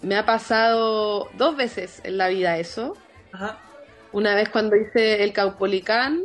Me 0.01 0.17
ha 0.17 0.25
pasado 0.25 1.29
dos 1.37 1.57
veces 1.57 2.01
en 2.05 2.17
la 2.17 2.29
vida 2.29 2.59
eso. 2.59 2.97
Una 4.13 4.35
vez 4.35 4.49
cuando 4.49 4.77
hice 4.77 5.23
el 5.23 5.33
Caupolicán, 5.33 6.23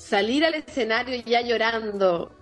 salir 0.00 0.44
al 0.44 0.54
escenario 0.54 1.22
ya 1.26 1.42
llorando. 1.42 2.32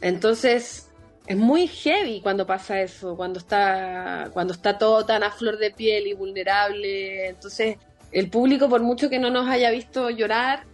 Entonces, 0.00 0.88
es 1.26 1.36
muy 1.36 1.66
heavy 1.66 2.20
cuando 2.20 2.46
pasa 2.46 2.80
eso, 2.80 3.16
cuando 3.16 3.40
está, 3.40 4.30
cuando 4.32 4.52
está 4.52 4.78
todo 4.78 5.04
tan 5.04 5.24
a 5.24 5.30
flor 5.30 5.58
de 5.58 5.72
piel 5.72 6.06
y 6.06 6.14
vulnerable. 6.14 7.28
Entonces, 7.28 7.78
el 8.12 8.30
público, 8.30 8.68
por 8.68 8.82
mucho 8.82 9.10
que 9.10 9.18
no 9.18 9.30
nos 9.30 9.48
haya 9.48 9.70
visto 9.70 10.08
llorar, 10.10 10.64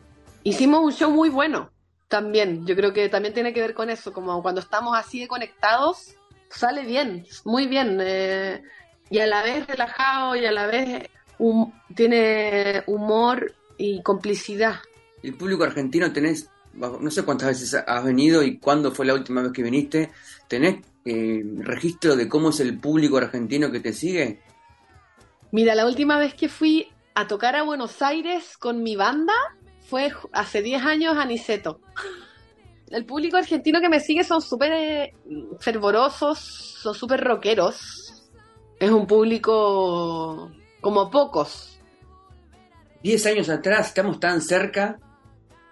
hicimos 0.45 0.85
un 0.85 0.93
show 0.93 1.11
muy 1.11 1.31
bueno 1.31 1.71
también. 2.09 2.67
Yo 2.67 2.77
creo 2.77 2.93
que 2.93 3.09
también 3.09 3.35
tiene 3.35 3.53
que 3.53 3.63
ver 3.63 3.75
con 3.75 3.89
eso, 3.89 4.13
como 4.13 4.43
cuando 4.43 4.61
estamos 4.61 4.97
así 4.97 5.21
de 5.21 5.29
conectados, 5.29 6.17
sale 6.51 6.83
bien, 6.85 7.27
muy 7.45 7.67
bien. 7.67 7.99
eh, 8.01 8.63
y 9.09 9.21
a 9.21 9.27
la 9.27 9.43
vez 9.43 9.67
relajado 9.67 10.35
y 10.37 10.45
a 10.45 10.53
la 10.53 10.67
vez 10.67 11.09
tiene 11.95 12.83
humor 12.87 13.55
y 13.79 14.03
complicidad. 14.03 14.77
El 15.27 15.35
público 15.35 15.65
argentino 15.65 16.13
tenés, 16.13 16.49
no 16.75 17.11
sé 17.11 17.25
cuántas 17.25 17.49
veces 17.49 17.83
has 17.85 18.05
venido 18.05 18.45
y 18.45 18.59
cuándo 18.59 18.93
fue 18.93 19.07
la 19.07 19.15
última 19.15 19.43
vez 19.43 19.51
que 19.51 19.65
viniste, 19.65 20.13
¿tenés 20.47 20.85
eh, 21.05 21.43
registro 21.59 22.15
de 22.15 22.29
cómo 22.29 22.51
es 22.51 22.61
el 22.61 22.79
público 22.79 23.17
argentino 23.17 23.73
que 23.73 23.81
te 23.81 23.93
sigue? 23.93 24.41
Mira, 25.51 25.75
la 25.75 25.85
última 25.85 26.17
vez 26.17 26.35
que 26.35 26.49
fui 26.49 26.87
a 27.17 27.27
tocar 27.27 27.57
a 27.57 27.65
Buenos 27.65 28.03
Aires 28.03 28.57
con 28.57 28.85
mi 28.85 28.95
banda 28.95 29.33
fue 29.89 30.13
hace 30.31 30.63
10 30.63 30.85
años 30.85 31.17
a 31.17 31.25
Niceto. 31.25 31.81
El 32.91 33.05
público 33.05 33.37
argentino 33.37 33.81
que 33.81 33.89
me 33.89 33.99
sigue 33.99 34.23
son 34.23 34.41
súper 34.41 34.73
eh, 34.75 35.13
fervorosos, 35.59 36.39
son 36.39 36.95
súper 36.95 37.21
rockeros. 37.21 38.31
Es 38.79 38.93
un 38.93 39.09
público 39.09 40.53
como 40.81 41.11
pocos. 41.11 41.81
Diez 43.03 43.27
años 43.27 43.49
atrás, 43.49 43.89
estamos 43.89 44.21
tan 44.21 44.41
cerca. 44.41 45.01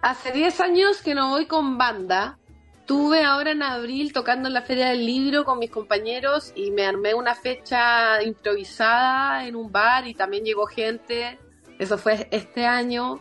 Hace 0.05 0.31
10 0.31 0.59
años 0.59 1.01
que 1.01 1.15
no 1.15 1.29
voy 1.29 1.47
con 1.47 1.79
banda. 1.79 2.37
Tuve 2.85 3.23
ahora 3.23 3.49
en 3.49 3.63
abril 3.63 4.13
tocando 4.13 4.47
en 4.47 4.53
la 4.53 4.61
Feria 4.61 4.89
del 4.89 5.03
Libro 5.03 5.45
con 5.45 5.57
mis 5.57 5.71
compañeros 5.71 6.53
y 6.55 6.69
me 6.69 6.85
armé 6.85 7.15
una 7.15 7.33
fecha 7.33 8.21
improvisada 8.21 9.47
en 9.47 9.55
un 9.55 9.71
bar 9.71 10.05
y 10.05 10.13
también 10.13 10.45
llegó 10.45 10.67
gente. 10.67 11.39
Eso 11.79 11.97
fue 11.97 12.27
este 12.29 12.67
año. 12.67 13.19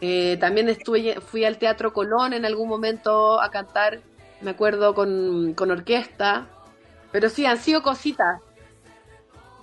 Eh, 0.00 0.36
también 0.40 0.68
estuve, 0.68 1.20
fui 1.20 1.44
al 1.44 1.56
Teatro 1.56 1.92
Colón 1.92 2.32
en 2.32 2.44
algún 2.44 2.68
momento 2.68 3.40
a 3.40 3.48
cantar, 3.52 4.00
me 4.40 4.50
acuerdo, 4.50 4.94
con, 4.94 5.54
con 5.54 5.70
orquesta. 5.70 6.48
Pero 7.12 7.28
sí, 7.28 7.46
han 7.46 7.58
sido 7.58 7.80
cositas. 7.80 8.40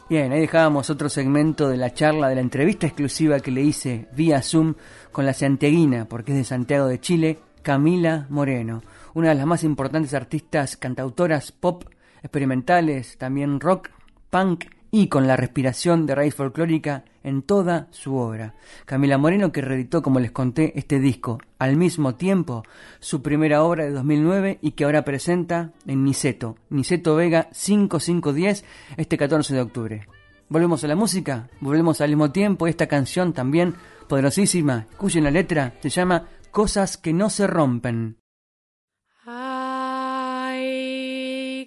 Bien, 0.08 0.32
ahí 0.32 0.41
dejábamos 0.41 0.91
otro 0.91 1.10
segmento 1.10 1.68
de 1.68 1.78
la 1.78 1.91
charla, 1.91 2.30
de 2.30 2.36
la 2.36 2.41
entrevista 2.41 2.86
exclusiva 2.86 3.39
que 3.39 3.49
le 3.49 3.64
hice 3.64 4.08
vía 4.16 4.43
Zoom 4.43 4.76
con 5.12 5.26
la 5.26 5.34
santiaguina, 5.34 6.06
porque 6.06 6.32
es 6.32 6.38
de 6.38 6.43
Santiago 6.43 6.86
de 6.86 6.99
Chile, 6.99 7.39
Camila 7.64 8.28
Moreno, 8.30 8.84
una 9.16 9.30
de 9.30 9.36
las 9.36 9.47
más 9.47 9.64
importantes 9.64 10.14
artistas 10.14 10.78
cantautoras 10.78 11.51
pop, 11.51 11.86
experimentales, 12.22 13.18
también 13.18 13.60
rock, 13.60 13.89
punk 14.30 14.66
y 14.97 15.09
con 15.09 15.27
la 15.27 15.35
respiración 15.35 16.05
de 16.05 16.15
raíz 16.15 16.35
folclórica 16.35 17.03
en 17.21 17.41
toda 17.41 17.89
su 17.91 18.15
obra. 18.15 18.53
Camila 18.85 19.17
Moreno 19.17 19.51
que 19.51 19.59
reeditó, 19.59 20.01
como 20.01 20.21
les 20.21 20.31
conté, 20.31 20.71
este 20.79 21.01
disco 21.01 21.41
al 21.59 21.75
mismo 21.75 22.15
tiempo, 22.15 22.63
su 23.01 23.21
primera 23.21 23.61
obra 23.63 23.83
de 23.83 23.91
2009 23.91 24.59
y 24.61 24.71
que 24.71 24.85
ahora 24.85 25.03
presenta 25.03 25.73
en 25.85 26.05
Niceto, 26.05 26.55
Niceto 26.69 27.13
Vega 27.17 27.49
5510, 27.51 28.63
este 28.95 29.17
14 29.17 29.53
de 29.53 29.61
octubre. 29.61 30.07
Volvemos 30.47 30.81
a 30.85 30.87
la 30.87 30.95
música, 30.95 31.49
volvemos 31.59 31.99
al 31.99 32.11
mismo 32.11 32.31
tiempo, 32.31 32.65
esta 32.65 32.87
canción 32.87 33.33
también 33.33 33.75
poderosísima, 34.07 34.87
escuchen 34.91 35.25
la 35.25 35.31
letra, 35.31 35.73
se 35.81 35.89
llama 35.89 36.29
Cosas 36.51 36.95
que 36.95 37.11
no 37.11 37.29
se 37.29 37.47
rompen. 37.47 38.15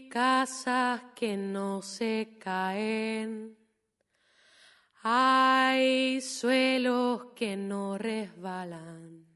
Casas 0.09 1.03
que 1.15 1.37
no 1.37 1.83
se 1.83 2.37
caen. 2.39 3.57
Hay 5.03 6.21
suelos 6.21 7.27
que 7.37 7.57
no 7.57 7.99
resbalan. 7.99 9.27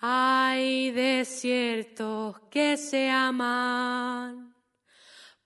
Hay 0.00 0.90
desiertos 0.90 2.40
que 2.50 2.76
se 2.76 3.10
aman 3.10 4.54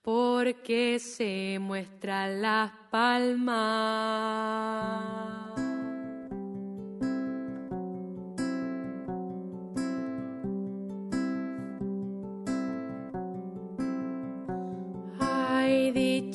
porque 0.03 0.99
se 0.99 1.59
muestran 1.61 2.41
las 2.41 2.71
palmas. 2.91 3.47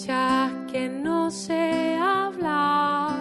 Dichas 0.01 0.51
que 0.71 0.89
no 0.89 1.29
se 1.29 1.95
hablan, 1.95 3.13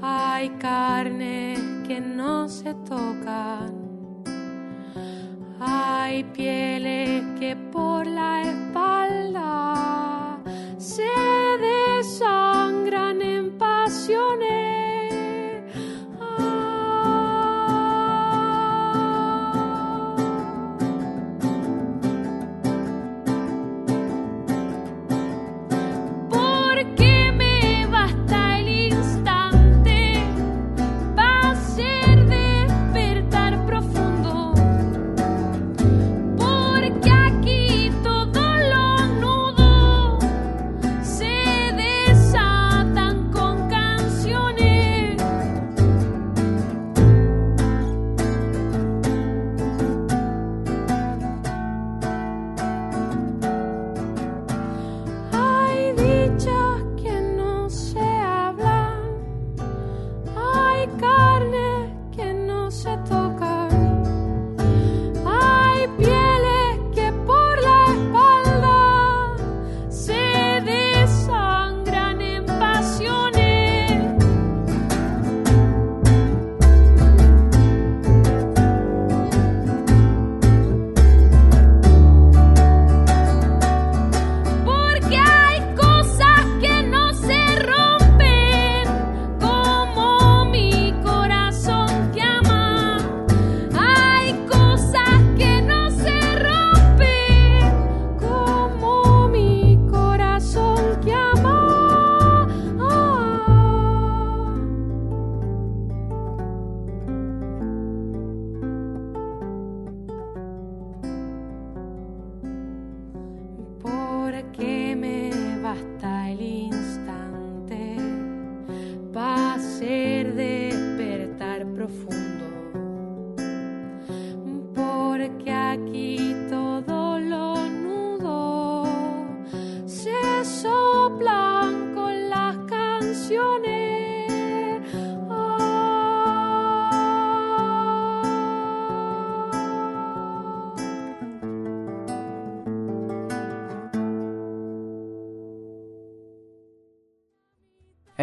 hay 0.00 0.48
carnes 0.60 1.58
que 1.88 2.00
no 2.00 2.48
se 2.48 2.72
tocan, 2.88 3.74
hay 5.58 6.22
pieles 6.22 7.24
que 7.40 7.56
por 7.56 8.06
la 8.06 8.45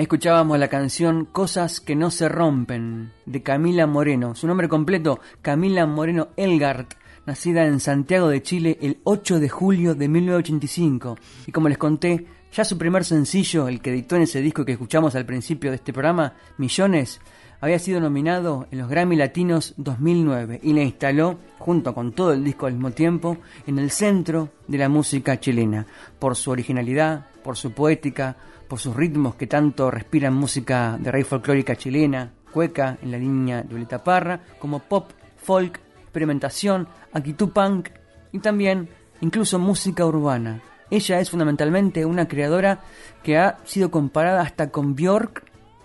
escuchábamos 0.03 0.59
la 0.59 0.67
canción 0.67 1.25
Cosas 1.25 1.79
que 1.79 1.95
no 1.95 2.11
se 2.11 2.27
rompen 2.27 3.13
de 3.25 3.41
Camila 3.41 3.87
Moreno. 3.87 4.35
Su 4.35 4.47
nombre 4.47 4.67
completo, 4.67 5.19
Camila 5.41 5.85
Moreno 5.85 6.29
Elgart, 6.35 6.95
nacida 7.25 7.65
en 7.65 7.79
Santiago 7.79 8.27
de 8.27 8.43
Chile 8.43 8.77
el 8.81 8.99
8 9.05 9.39
de 9.39 9.47
julio 9.47 9.95
de 9.95 10.09
1985. 10.09 11.17
Y 11.47 11.51
como 11.53 11.69
les 11.69 11.77
conté, 11.77 12.25
ya 12.51 12.65
su 12.65 12.77
primer 12.77 13.05
sencillo, 13.05 13.69
el 13.69 13.81
que 13.81 13.91
editó 13.91 14.17
en 14.17 14.23
ese 14.23 14.41
disco 14.41 14.65
que 14.65 14.73
escuchamos 14.73 15.15
al 15.15 15.25
principio 15.25 15.71
de 15.71 15.77
este 15.77 15.93
programa, 15.93 16.33
Millones, 16.57 17.21
había 17.61 17.79
sido 17.79 18.01
nominado 18.01 18.67
en 18.71 18.79
los 18.79 18.89
Grammy 18.89 19.15
Latinos 19.15 19.73
2009 19.77 20.59
y 20.63 20.73
le 20.73 20.83
instaló, 20.83 21.39
junto 21.59 21.95
con 21.95 22.11
todo 22.11 22.33
el 22.33 22.43
disco 22.43 22.65
al 22.65 22.73
mismo 22.73 22.91
tiempo, 22.91 23.37
en 23.65 23.79
el 23.79 23.89
centro 23.89 24.49
de 24.67 24.79
la 24.79 24.89
música 24.89 25.39
chilena, 25.39 25.87
por 26.19 26.35
su 26.35 26.51
originalidad, 26.51 27.27
por 27.41 27.55
su 27.55 27.71
poética, 27.71 28.35
por 28.73 28.79
sus 28.79 28.95
ritmos 28.95 29.35
que 29.35 29.45
tanto 29.45 29.91
respiran 29.91 30.33
música 30.33 30.97
de 30.99 31.11
raíz 31.11 31.27
folclórica 31.27 31.75
chilena, 31.75 32.33
cueca 32.51 32.97
en 33.03 33.11
la 33.11 33.19
línea 33.19 33.61
de 33.61 33.67
Violeta 33.67 34.03
Parra, 34.03 34.41
como 34.57 34.79
pop, 34.79 35.11
folk, 35.37 35.79
experimentación, 36.01 36.87
actitud 37.11 37.49
punk 37.49 37.89
y 38.31 38.39
también 38.39 38.89
incluso 39.21 39.59
música 39.59 40.07
urbana. 40.07 40.63
Ella 40.89 41.19
es 41.19 41.29
fundamentalmente 41.29 42.03
una 42.03 42.27
creadora 42.27 42.81
que 43.21 43.37
ha 43.37 43.59
sido 43.63 43.91
comparada 43.91 44.41
hasta 44.41 44.71
con 44.71 44.95
Björk 44.95 45.43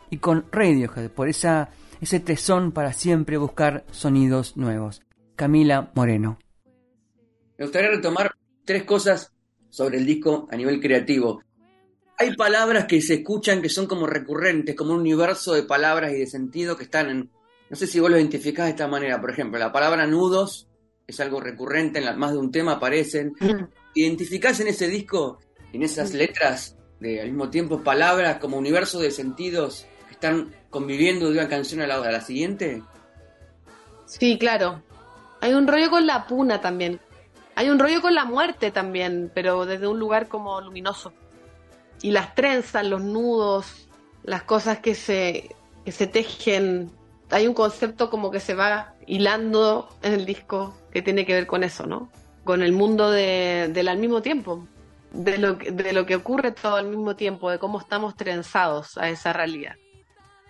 y 0.09 0.17
con 0.17 0.47
Radiohead 0.51 1.11
por 1.11 1.29
esa, 1.29 1.69
ese 2.01 2.21
tesón 2.21 2.73
para 2.73 2.95
siempre 2.95 3.37
buscar 3.37 3.85
sonidos 3.91 4.57
nuevos. 4.57 5.03
Camila 5.37 5.91
Moreno. 5.95 6.39
Me 7.59 7.67
gustaría 7.67 7.91
retomar 7.91 8.35
tres 8.65 8.85
cosas 8.85 9.31
sobre 9.69 9.99
el 9.99 10.07
disco 10.07 10.49
a 10.51 10.57
nivel 10.57 10.81
creativo 10.81 11.43
hay 12.19 12.35
palabras 12.35 12.87
que 12.87 13.01
se 13.01 13.15
escuchan 13.15 13.63
que 13.63 13.69
son 13.69 13.87
como 13.87 14.07
recurrentes, 14.07 14.75
como 14.75 14.93
un 14.93 15.01
universo 15.01 15.55
de 15.55 15.63
palabras 15.63 16.13
y 16.13 16.17
de 16.17 16.27
sentido 16.27 16.77
que 16.77 16.85
están 16.85 17.09
en. 17.11 17.31
No 17.71 17.77
sé 17.77 17.87
si 17.87 18.01
vos 18.01 18.11
lo 18.11 18.17
identificás 18.17 18.67
de 18.67 18.71
esta 18.71 18.89
manera. 18.89 19.21
Por 19.21 19.31
ejemplo, 19.31 19.59
la 19.59 19.71
palabra 19.71 20.07
nudos 20.07 20.67
es 21.07 21.21
algo 21.21 21.41
recurrente, 21.41 22.01
en 22.01 22.19
más 22.19 22.33
de 22.33 22.39
un 22.39 22.51
tema 22.51 22.73
aparecen. 22.73 23.35
¿Identificás 23.95 24.59
en 24.59 24.69
ese 24.69 24.89
disco, 24.89 25.39
en 25.73 25.83
esas 25.83 26.13
letras, 26.13 26.77
de, 26.99 27.21
al 27.21 27.29
mismo 27.29 27.51
tiempo 27.51 27.83
palabras 27.85 28.39
como 28.39 28.59
universo 28.59 28.99
de 28.99 29.13
sentidos 29.13 29.87
que 30.09 30.15
están 30.15 30.53
conviviendo 30.71 31.27
de 31.27 31.39
una 31.39 31.49
canción 31.49 31.83
a 31.83 31.87
la, 31.87 31.97
a 31.97 32.11
la 32.11 32.21
siguiente? 32.21 32.83
Sí, 34.07 34.39
claro. 34.39 34.83
Hay 35.41 35.53
un 35.53 35.69
rollo 35.69 35.91
con 35.91 36.05
la 36.07 36.27
puna 36.27 36.61
también. 36.61 36.99
Hay 37.55 37.71
un 37.71 37.79
rollo 37.79 38.01
con 38.01 38.15
la 38.15 38.25
muerte 38.25 38.73
también, 38.73 39.31
pero 39.33 39.67
desde 39.67 39.87
un 39.87 40.01
lugar 40.01 40.27
como 40.27 40.61
luminoso 40.61 41.13
y 42.03 42.11
las 42.11 42.35
trenzas, 42.35 42.87
los 42.87 43.03
nudos, 43.03 43.89
las 44.23 44.43
cosas 44.43 44.79
que 44.79 44.95
se, 44.95 45.55
que 45.85 45.93
se 45.93 46.07
tejen. 46.07 46.91
Hay 47.31 47.47
un 47.47 47.55
concepto 47.55 48.11
como 48.11 48.31
que 48.31 48.41
se 48.41 48.55
va 48.55 48.95
hilando 49.07 49.89
en 50.03 50.13
el 50.15 50.27
disco 50.27 50.75
que 50.91 51.03
tiene 51.03 51.27
que 51.27 51.35
ver 51.35 51.47
con 51.47 51.65
eso, 51.65 51.87
¿no? 51.87 52.11
Con 52.45 52.63
el 52.63 52.73
mundo 52.73 53.11
de, 53.11 53.71
del 53.73 53.89
al 53.89 53.99
mismo 53.99 54.23
tiempo, 54.23 54.67
de 55.13 55.39
lo, 55.39 55.55
de 55.55 55.93
lo 55.93 56.07
que 56.07 56.17
ocurre 56.17 56.53
todo 56.53 56.77
al 56.77 56.87
mismo 56.87 57.17
tiempo, 57.17 57.51
de 57.51 57.59
cómo 57.59 57.79
estamos 57.79 58.17
trenzados 58.17 58.97
a 58.97 59.11
esa 59.11 59.33
realidad. 59.33 59.75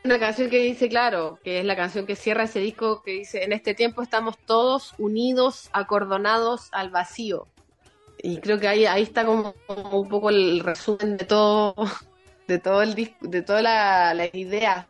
Una 0.05 0.21
canción 0.21 0.49
que 0.49 0.61
dice, 0.61 0.89
claro, 0.89 1.41
que 1.43 1.59
es 1.59 1.65
la 1.65 1.75
canción 1.75 2.07
que 2.07 2.15
cierra 2.15 2.45
ese 2.45 2.61
disco, 2.61 3.03
que 3.03 3.13
dice, 3.13 3.43
en 3.43 3.53
este 3.53 3.75
tiempo 3.75 4.01
estamos 4.01 4.39
todos 4.39 4.95
unidos, 4.97 5.71
acordonados 5.73 6.69
al 6.73 6.91
vacío 6.91 7.49
y 8.23 8.39
creo 8.39 8.59
que 8.59 8.69
ahí, 8.69 8.87
ahí 8.87 9.03
está 9.03 9.25
como, 9.25 9.55
un 9.69 10.09
poco 10.09 10.31
el 10.31 10.61
resumen 10.61 11.17
de 11.17 11.25
todo, 11.25 11.75
de 12.49 12.59
todo 12.59 12.83
el 12.83 12.95
de 12.95 13.43
toda 13.43 13.63
la, 13.63 14.31
idea. 14.33 14.89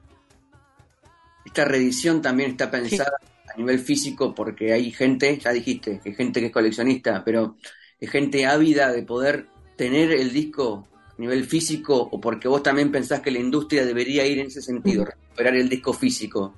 Esta 1.45 1.64
reedición 1.64 2.20
también 2.20 2.53
está 2.53 2.70
pensada 2.70 3.12
a 3.53 3.57
nivel 3.57 3.79
físico 3.79 4.35
porque 4.35 4.72
hay 4.72 4.91
gente, 4.91 5.39
ya 5.39 5.53
dijiste, 5.53 6.01
que 6.03 6.14
gente 6.14 6.41
que 6.41 6.47
es 6.47 6.53
coleccionista, 6.53 7.22
pero 7.24 7.57
es 7.99 8.11
gente 8.11 8.47
ávida 8.47 8.93
de 8.93 9.03
poder 9.03 9.47
tener 9.76 10.12
el 10.12 10.33
disco 10.33 10.87
a 11.07 11.20
nivel 11.20 11.45
físico 11.45 11.97
o 11.97 12.20
porque 12.20 12.49
vos 12.49 12.62
también 12.62 12.93
pensás 12.93 13.20
que 13.20 13.31
la 13.31 13.39
industria 13.39 13.85
debería 13.85 14.26
ir 14.26 14.39
en 14.39 14.47
ese 14.47 14.62
sentido, 14.62 15.05
recuperar 15.05 15.57
el 15.57 15.68
disco 15.68 15.93
físico. 15.93 16.55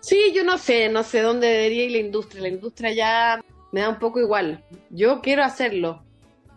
Sí, 0.00 0.32
yo 0.34 0.44
no 0.44 0.56
sé, 0.58 0.88
no 0.88 1.02
sé 1.02 1.20
dónde 1.20 1.48
debería 1.48 1.84
ir 1.84 1.90
la 1.92 1.98
industria. 1.98 2.42
La 2.42 2.48
industria 2.48 2.92
ya 2.92 3.40
me 3.72 3.80
da 3.80 3.88
un 3.88 3.98
poco 3.98 4.20
igual. 4.20 4.64
Yo 4.90 5.20
quiero 5.20 5.44
hacerlo. 5.44 6.02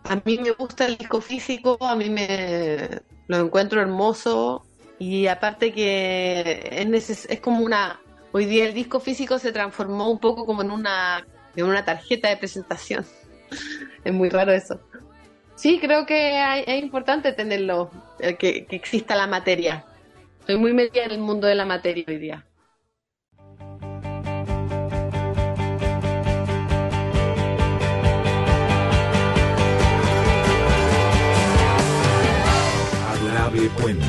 A 0.04 0.16
mí 0.24 0.38
me 0.38 0.50
gusta 0.50 0.86
el 0.86 0.96
disco 0.96 1.20
físico, 1.20 1.78
a 1.80 1.94
mí 1.94 2.10
me 2.10 2.88
lo 3.28 3.36
encuentro 3.38 3.80
hermoso 3.80 4.64
y 4.98 5.26
aparte 5.26 5.72
que 5.72 6.84
es, 6.94 7.26
es 7.26 7.40
como 7.40 7.64
una... 7.64 8.00
Hoy 8.32 8.46
día 8.46 8.64
el 8.64 8.74
disco 8.74 8.98
físico 8.98 9.38
se 9.38 9.52
transformó 9.52 10.10
un 10.10 10.18
poco 10.18 10.46
como 10.46 10.62
en 10.62 10.70
una, 10.70 11.26
en 11.54 11.66
una 11.66 11.84
tarjeta 11.84 12.30
de 12.30 12.38
presentación. 12.38 13.04
es 14.04 14.12
muy 14.12 14.30
raro 14.30 14.52
eso. 14.52 14.80
Sí, 15.54 15.78
creo 15.78 16.06
que 16.06 16.62
es 16.66 16.82
importante 16.82 17.32
tenerlo, 17.32 17.90
que, 18.18 18.64
que 18.64 18.76
exista 18.76 19.14
la 19.14 19.26
materia. 19.26 19.84
Estoy 20.40 20.56
muy 20.56 20.72
metida 20.72 21.04
en 21.04 21.12
el 21.12 21.18
mundo 21.18 21.46
de 21.46 21.54
la 21.54 21.66
materia 21.66 22.04
hoy 22.08 22.16
día. 22.16 22.44
Puente. 33.70 34.06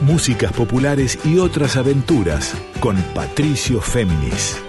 Músicas 0.00 0.52
populares 0.52 1.18
y 1.24 1.38
otras 1.38 1.76
aventuras 1.76 2.54
con 2.80 2.96
Patricio 3.14 3.80
Féminis. 3.80 4.62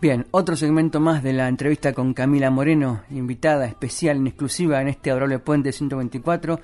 Bien, 0.00 0.26
otro 0.30 0.54
segmento 0.54 1.00
más 1.00 1.24
de 1.24 1.32
la 1.32 1.48
entrevista 1.48 1.92
con 1.92 2.14
Camila 2.14 2.50
Moreno, 2.50 3.02
invitada 3.10 3.66
especial 3.66 4.18
en 4.18 4.28
exclusiva 4.28 4.80
en 4.80 4.88
este 4.88 5.10
Adorable 5.10 5.40
Puente 5.40 5.72
124. 5.72 6.60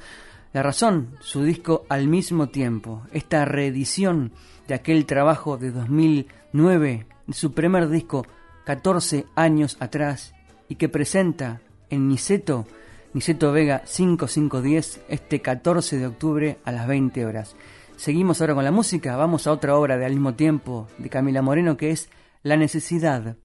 La 0.52 0.62
razón, 0.62 1.16
su 1.20 1.42
disco 1.42 1.84
Al 1.88 2.06
mismo 2.06 2.48
tiempo, 2.48 3.02
esta 3.12 3.44
reedición 3.44 4.32
de 4.68 4.74
aquel 4.74 5.04
trabajo 5.04 5.56
de 5.56 5.72
2009, 5.72 7.06
de 7.26 7.34
su 7.34 7.52
primer 7.54 7.88
disco 7.88 8.24
14 8.66 9.26
años 9.34 9.76
atrás, 9.80 10.32
y 10.68 10.76
que 10.76 10.88
presenta 10.88 11.60
en 11.90 12.08
Niceto 12.08 12.66
Niceto 13.14 13.52
Vega 13.52 13.82
5510 13.86 15.00
este 15.08 15.40
14 15.40 15.98
de 15.98 16.06
octubre 16.08 16.58
a 16.64 16.72
las 16.72 16.88
20 16.88 17.24
horas. 17.24 17.54
Seguimos 17.96 18.40
ahora 18.40 18.56
con 18.56 18.64
la 18.64 18.72
música, 18.72 19.16
vamos 19.16 19.46
a 19.46 19.52
otra 19.52 19.76
obra 19.76 19.96
de 19.96 20.04
al 20.04 20.12
mismo 20.12 20.34
tiempo 20.34 20.88
de 20.98 21.08
Camila 21.10 21.40
Moreno 21.40 21.76
que 21.76 21.92
es 21.92 22.10
La 22.42 22.56
necesidad. 22.56 23.36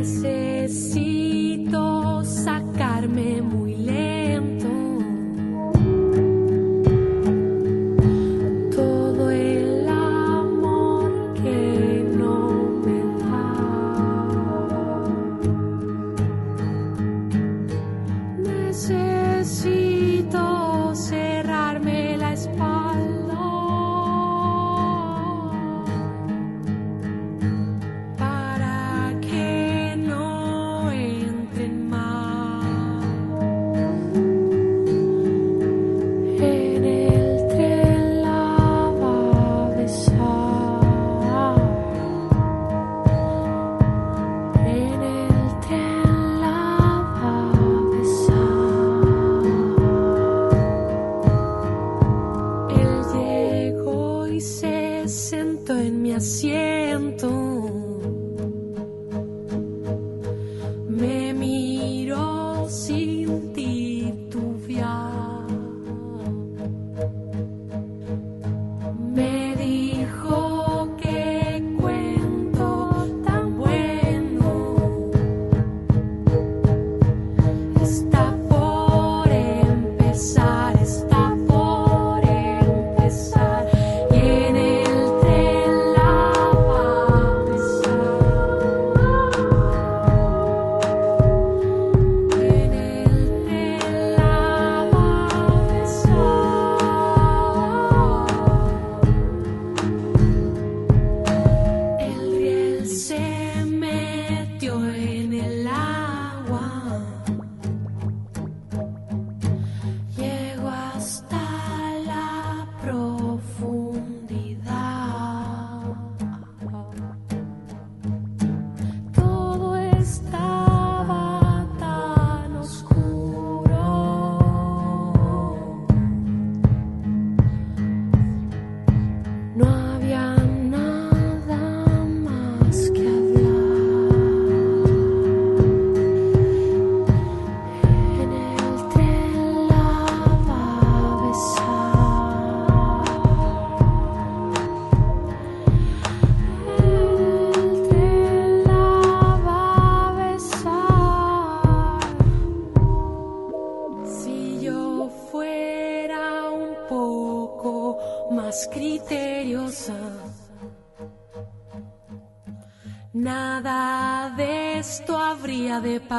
necesito. 0.00 1.09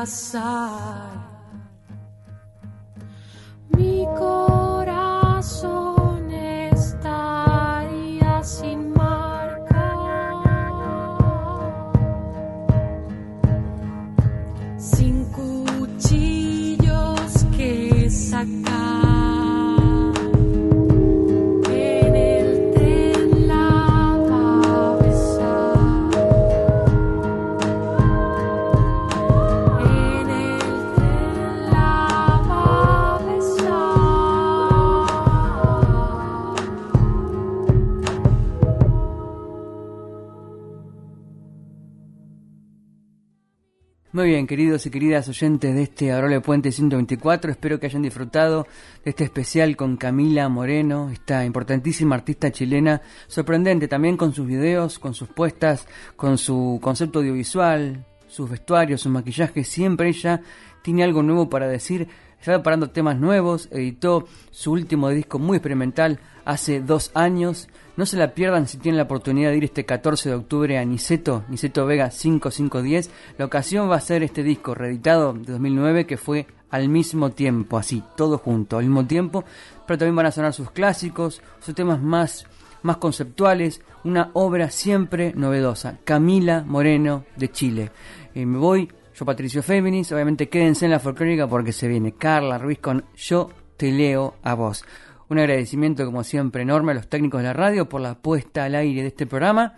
passar. 0.02 0.61
Muy 44.14 44.28
bien, 44.28 44.46
queridos 44.46 44.86
y 44.86 44.90
queridas 44.90 45.30
oyentes 45.30 45.74
de 45.74 45.84
este 45.84 46.12
Adorable 46.12 46.42
Puente 46.42 46.74
124, 46.74 47.50
espero 47.50 47.80
que 47.80 47.86
hayan 47.86 48.02
disfrutado 48.02 48.68
de 49.06 49.12
este 49.12 49.24
especial 49.24 49.78
con 49.78 49.96
Camila 49.96 50.50
Moreno, 50.50 51.10
esta 51.12 51.46
importantísima 51.46 52.16
artista 52.16 52.52
chilena, 52.52 53.02
sorprendente 53.28 53.88
también 53.88 54.18
con 54.18 54.34
sus 54.34 54.46
videos, 54.46 55.00
con 55.00 55.14
sus 55.14 55.30
puestas, 55.30 55.88
con 56.18 56.38
su 56.38 56.78
concepto 56.82 57.20
audiovisual, 57.20 58.06
sus 58.28 58.50
vestuarios, 58.50 59.00
sus 59.00 59.14
maquillajes, 59.14 59.70
siempre 59.70 60.10
ella 60.10 60.42
tiene 60.82 61.06
algo 61.06 61.24
nuevo 61.24 61.50
para 61.50 61.70
decir, 61.70 62.10
está 62.42 62.54
preparando 62.54 62.90
temas 62.90 63.20
nuevos, 63.20 63.70
editó 63.72 64.28
su 64.50 64.72
último 64.72 65.10
disco 65.10 65.38
muy 65.38 65.58
experimental 65.58 66.20
hace 66.44 66.82
dos 66.82 67.12
años. 67.14 67.70
No 67.98 68.06
se 68.06 68.18
la 68.18 68.34
pierdan 68.34 68.68
si 68.68 68.78
tienen 68.78 68.98
la 68.98 69.04
oportunidad 69.04 69.52
de 69.52 69.58
ir 69.58 69.64
este 69.66 69.86
14 69.86 70.30
de 70.30 70.36
octubre 70.36 70.78
a 70.80 70.86
Niceto, 70.86 71.44
Niceto 71.50 71.86
Vega 71.86 72.10
5510. 72.10 73.12
La 73.38 73.46
ocasión 73.46 73.90
va 73.90 73.98
a 73.98 74.02
ser 74.02 74.24
este 74.24 74.42
disco 74.42 74.74
reeditado 74.74 75.34
de 75.34 75.52
2009 75.52 76.08
que 76.08 76.18
fue 76.18 76.48
al 76.72 76.90
mismo 76.90 77.32
tiempo, 77.32 77.78
así, 77.78 78.02
todo 78.16 78.40
junto, 78.40 78.78
al 78.78 78.86
mismo 78.86 79.06
tiempo. 79.06 79.44
Pero 79.86 80.00
también 80.00 80.16
van 80.16 80.26
a 80.26 80.32
sonar 80.32 80.54
sus 80.54 80.72
clásicos, 80.72 81.42
sus 81.60 81.76
temas 81.76 82.02
más, 82.02 82.48
más 82.82 82.98
conceptuales, 82.98 83.82
una 84.04 84.32
obra 84.34 84.72
siempre 84.72 85.34
novedosa. 85.36 86.00
Camila 86.04 86.64
Moreno 86.66 87.26
de 87.36 87.52
Chile. 87.52 87.92
Eh, 88.34 88.46
me 88.48 88.58
voy, 88.58 88.90
yo 89.22 89.26
Patricio 89.26 89.62
Féminis, 89.62 90.12
obviamente 90.12 90.50
quédense 90.50 90.86
en 90.86 90.92
la 90.92 91.00
folclórica 91.00 91.48
porque 91.48 91.72
se 91.72 91.88
viene 91.88 92.14
Carla 92.14 92.58
Ruiz 92.58 92.80
con 92.80 93.06
Yo 93.16 93.52
te 93.78 93.92
leo 93.92 94.34
a 94.42 94.56
vos. 94.56 94.84
Un 95.30 95.38
agradecimiento 95.38 96.04
como 96.06 96.24
siempre 96.24 96.64
enorme 96.64 96.94
a 96.94 96.96
los 96.96 97.08
técnicos 97.08 97.42
de 97.42 97.48
la 97.48 97.54
radio 97.54 97.88
por 97.88 98.02
la 98.02 98.16
puesta 98.16 98.64
al 98.64 98.74
aire 98.74 99.04
de 99.04 99.10
este 99.10 99.28
programa. 99.28 99.76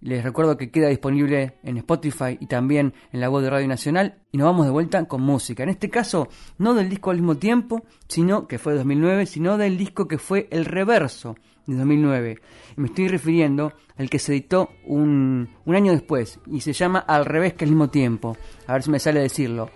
Les 0.00 0.22
recuerdo 0.22 0.56
que 0.56 0.70
queda 0.70 0.90
disponible 0.90 1.54
en 1.64 1.78
Spotify 1.78 2.38
y 2.38 2.46
también 2.46 2.94
en 3.12 3.20
la 3.20 3.28
web 3.28 3.42
de 3.42 3.50
Radio 3.50 3.66
Nacional. 3.66 4.18
Y 4.30 4.38
nos 4.38 4.46
vamos 4.46 4.66
de 4.66 4.70
vuelta 4.70 5.04
con 5.06 5.22
música. 5.22 5.64
En 5.64 5.70
este 5.70 5.90
caso, 5.90 6.28
no 6.58 6.72
del 6.74 6.88
disco 6.88 7.10
al 7.10 7.16
mismo 7.16 7.36
tiempo, 7.36 7.82
sino 8.06 8.46
que 8.46 8.60
fue 8.60 8.74
de 8.74 8.78
2009, 8.78 9.26
sino 9.26 9.58
del 9.58 9.76
disco 9.76 10.06
que 10.06 10.18
fue 10.18 10.46
el 10.52 10.64
reverso 10.64 11.34
de 11.66 11.76
2009. 11.76 12.38
Y 12.76 12.80
me 12.80 12.88
estoy 12.88 13.08
refiriendo 13.08 13.72
al 13.96 14.10
que 14.10 14.18
se 14.18 14.32
editó 14.32 14.70
un, 14.86 15.48
un 15.64 15.74
año 15.74 15.92
después 15.92 16.40
y 16.46 16.60
se 16.60 16.72
llama 16.72 16.98
Al 16.98 17.24
revés 17.24 17.54
que 17.54 17.64
al 17.64 17.70
mismo 17.70 17.88
tiempo. 17.88 18.36
A 18.66 18.74
ver 18.74 18.82
si 18.82 18.90
me 18.90 18.98
sale 18.98 19.20
decirlo. 19.20 19.70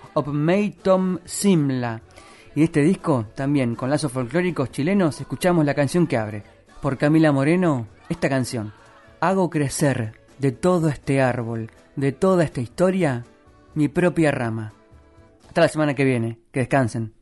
Tom 0.83 1.19
Simla. 1.25 2.03
Y 2.55 2.63
este 2.65 2.83
disco, 2.83 3.27
también 3.35 3.75
con 3.77 3.91
lazos 3.91 4.11
folclóricos 4.11 4.71
chilenos, 4.71 5.21
escuchamos 5.21 5.65
la 5.65 5.75
canción 5.75 6.07
que 6.07 6.17
abre. 6.17 6.43
Por 6.83 6.99
Camila 6.99 7.31
Moreno, 7.33 7.87
esta 8.09 8.29
canción. 8.29 8.73
Hago 9.21 9.51
crecer 9.51 10.15
de 10.39 10.53
todo 10.53 10.89
este 10.89 11.21
árbol, 11.21 11.71
de 11.97 12.13
toda 12.13 12.45
esta 12.45 12.61
historia, 12.61 13.25
mi 13.75 13.89
propia 13.89 14.31
rama. 14.31 14.73
Hasta 15.47 15.61
la 15.61 15.69
semana 15.69 15.95
que 15.95 16.05
viene. 16.05 16.39
Que 16.53 16.61
descansen. 16.61 17.18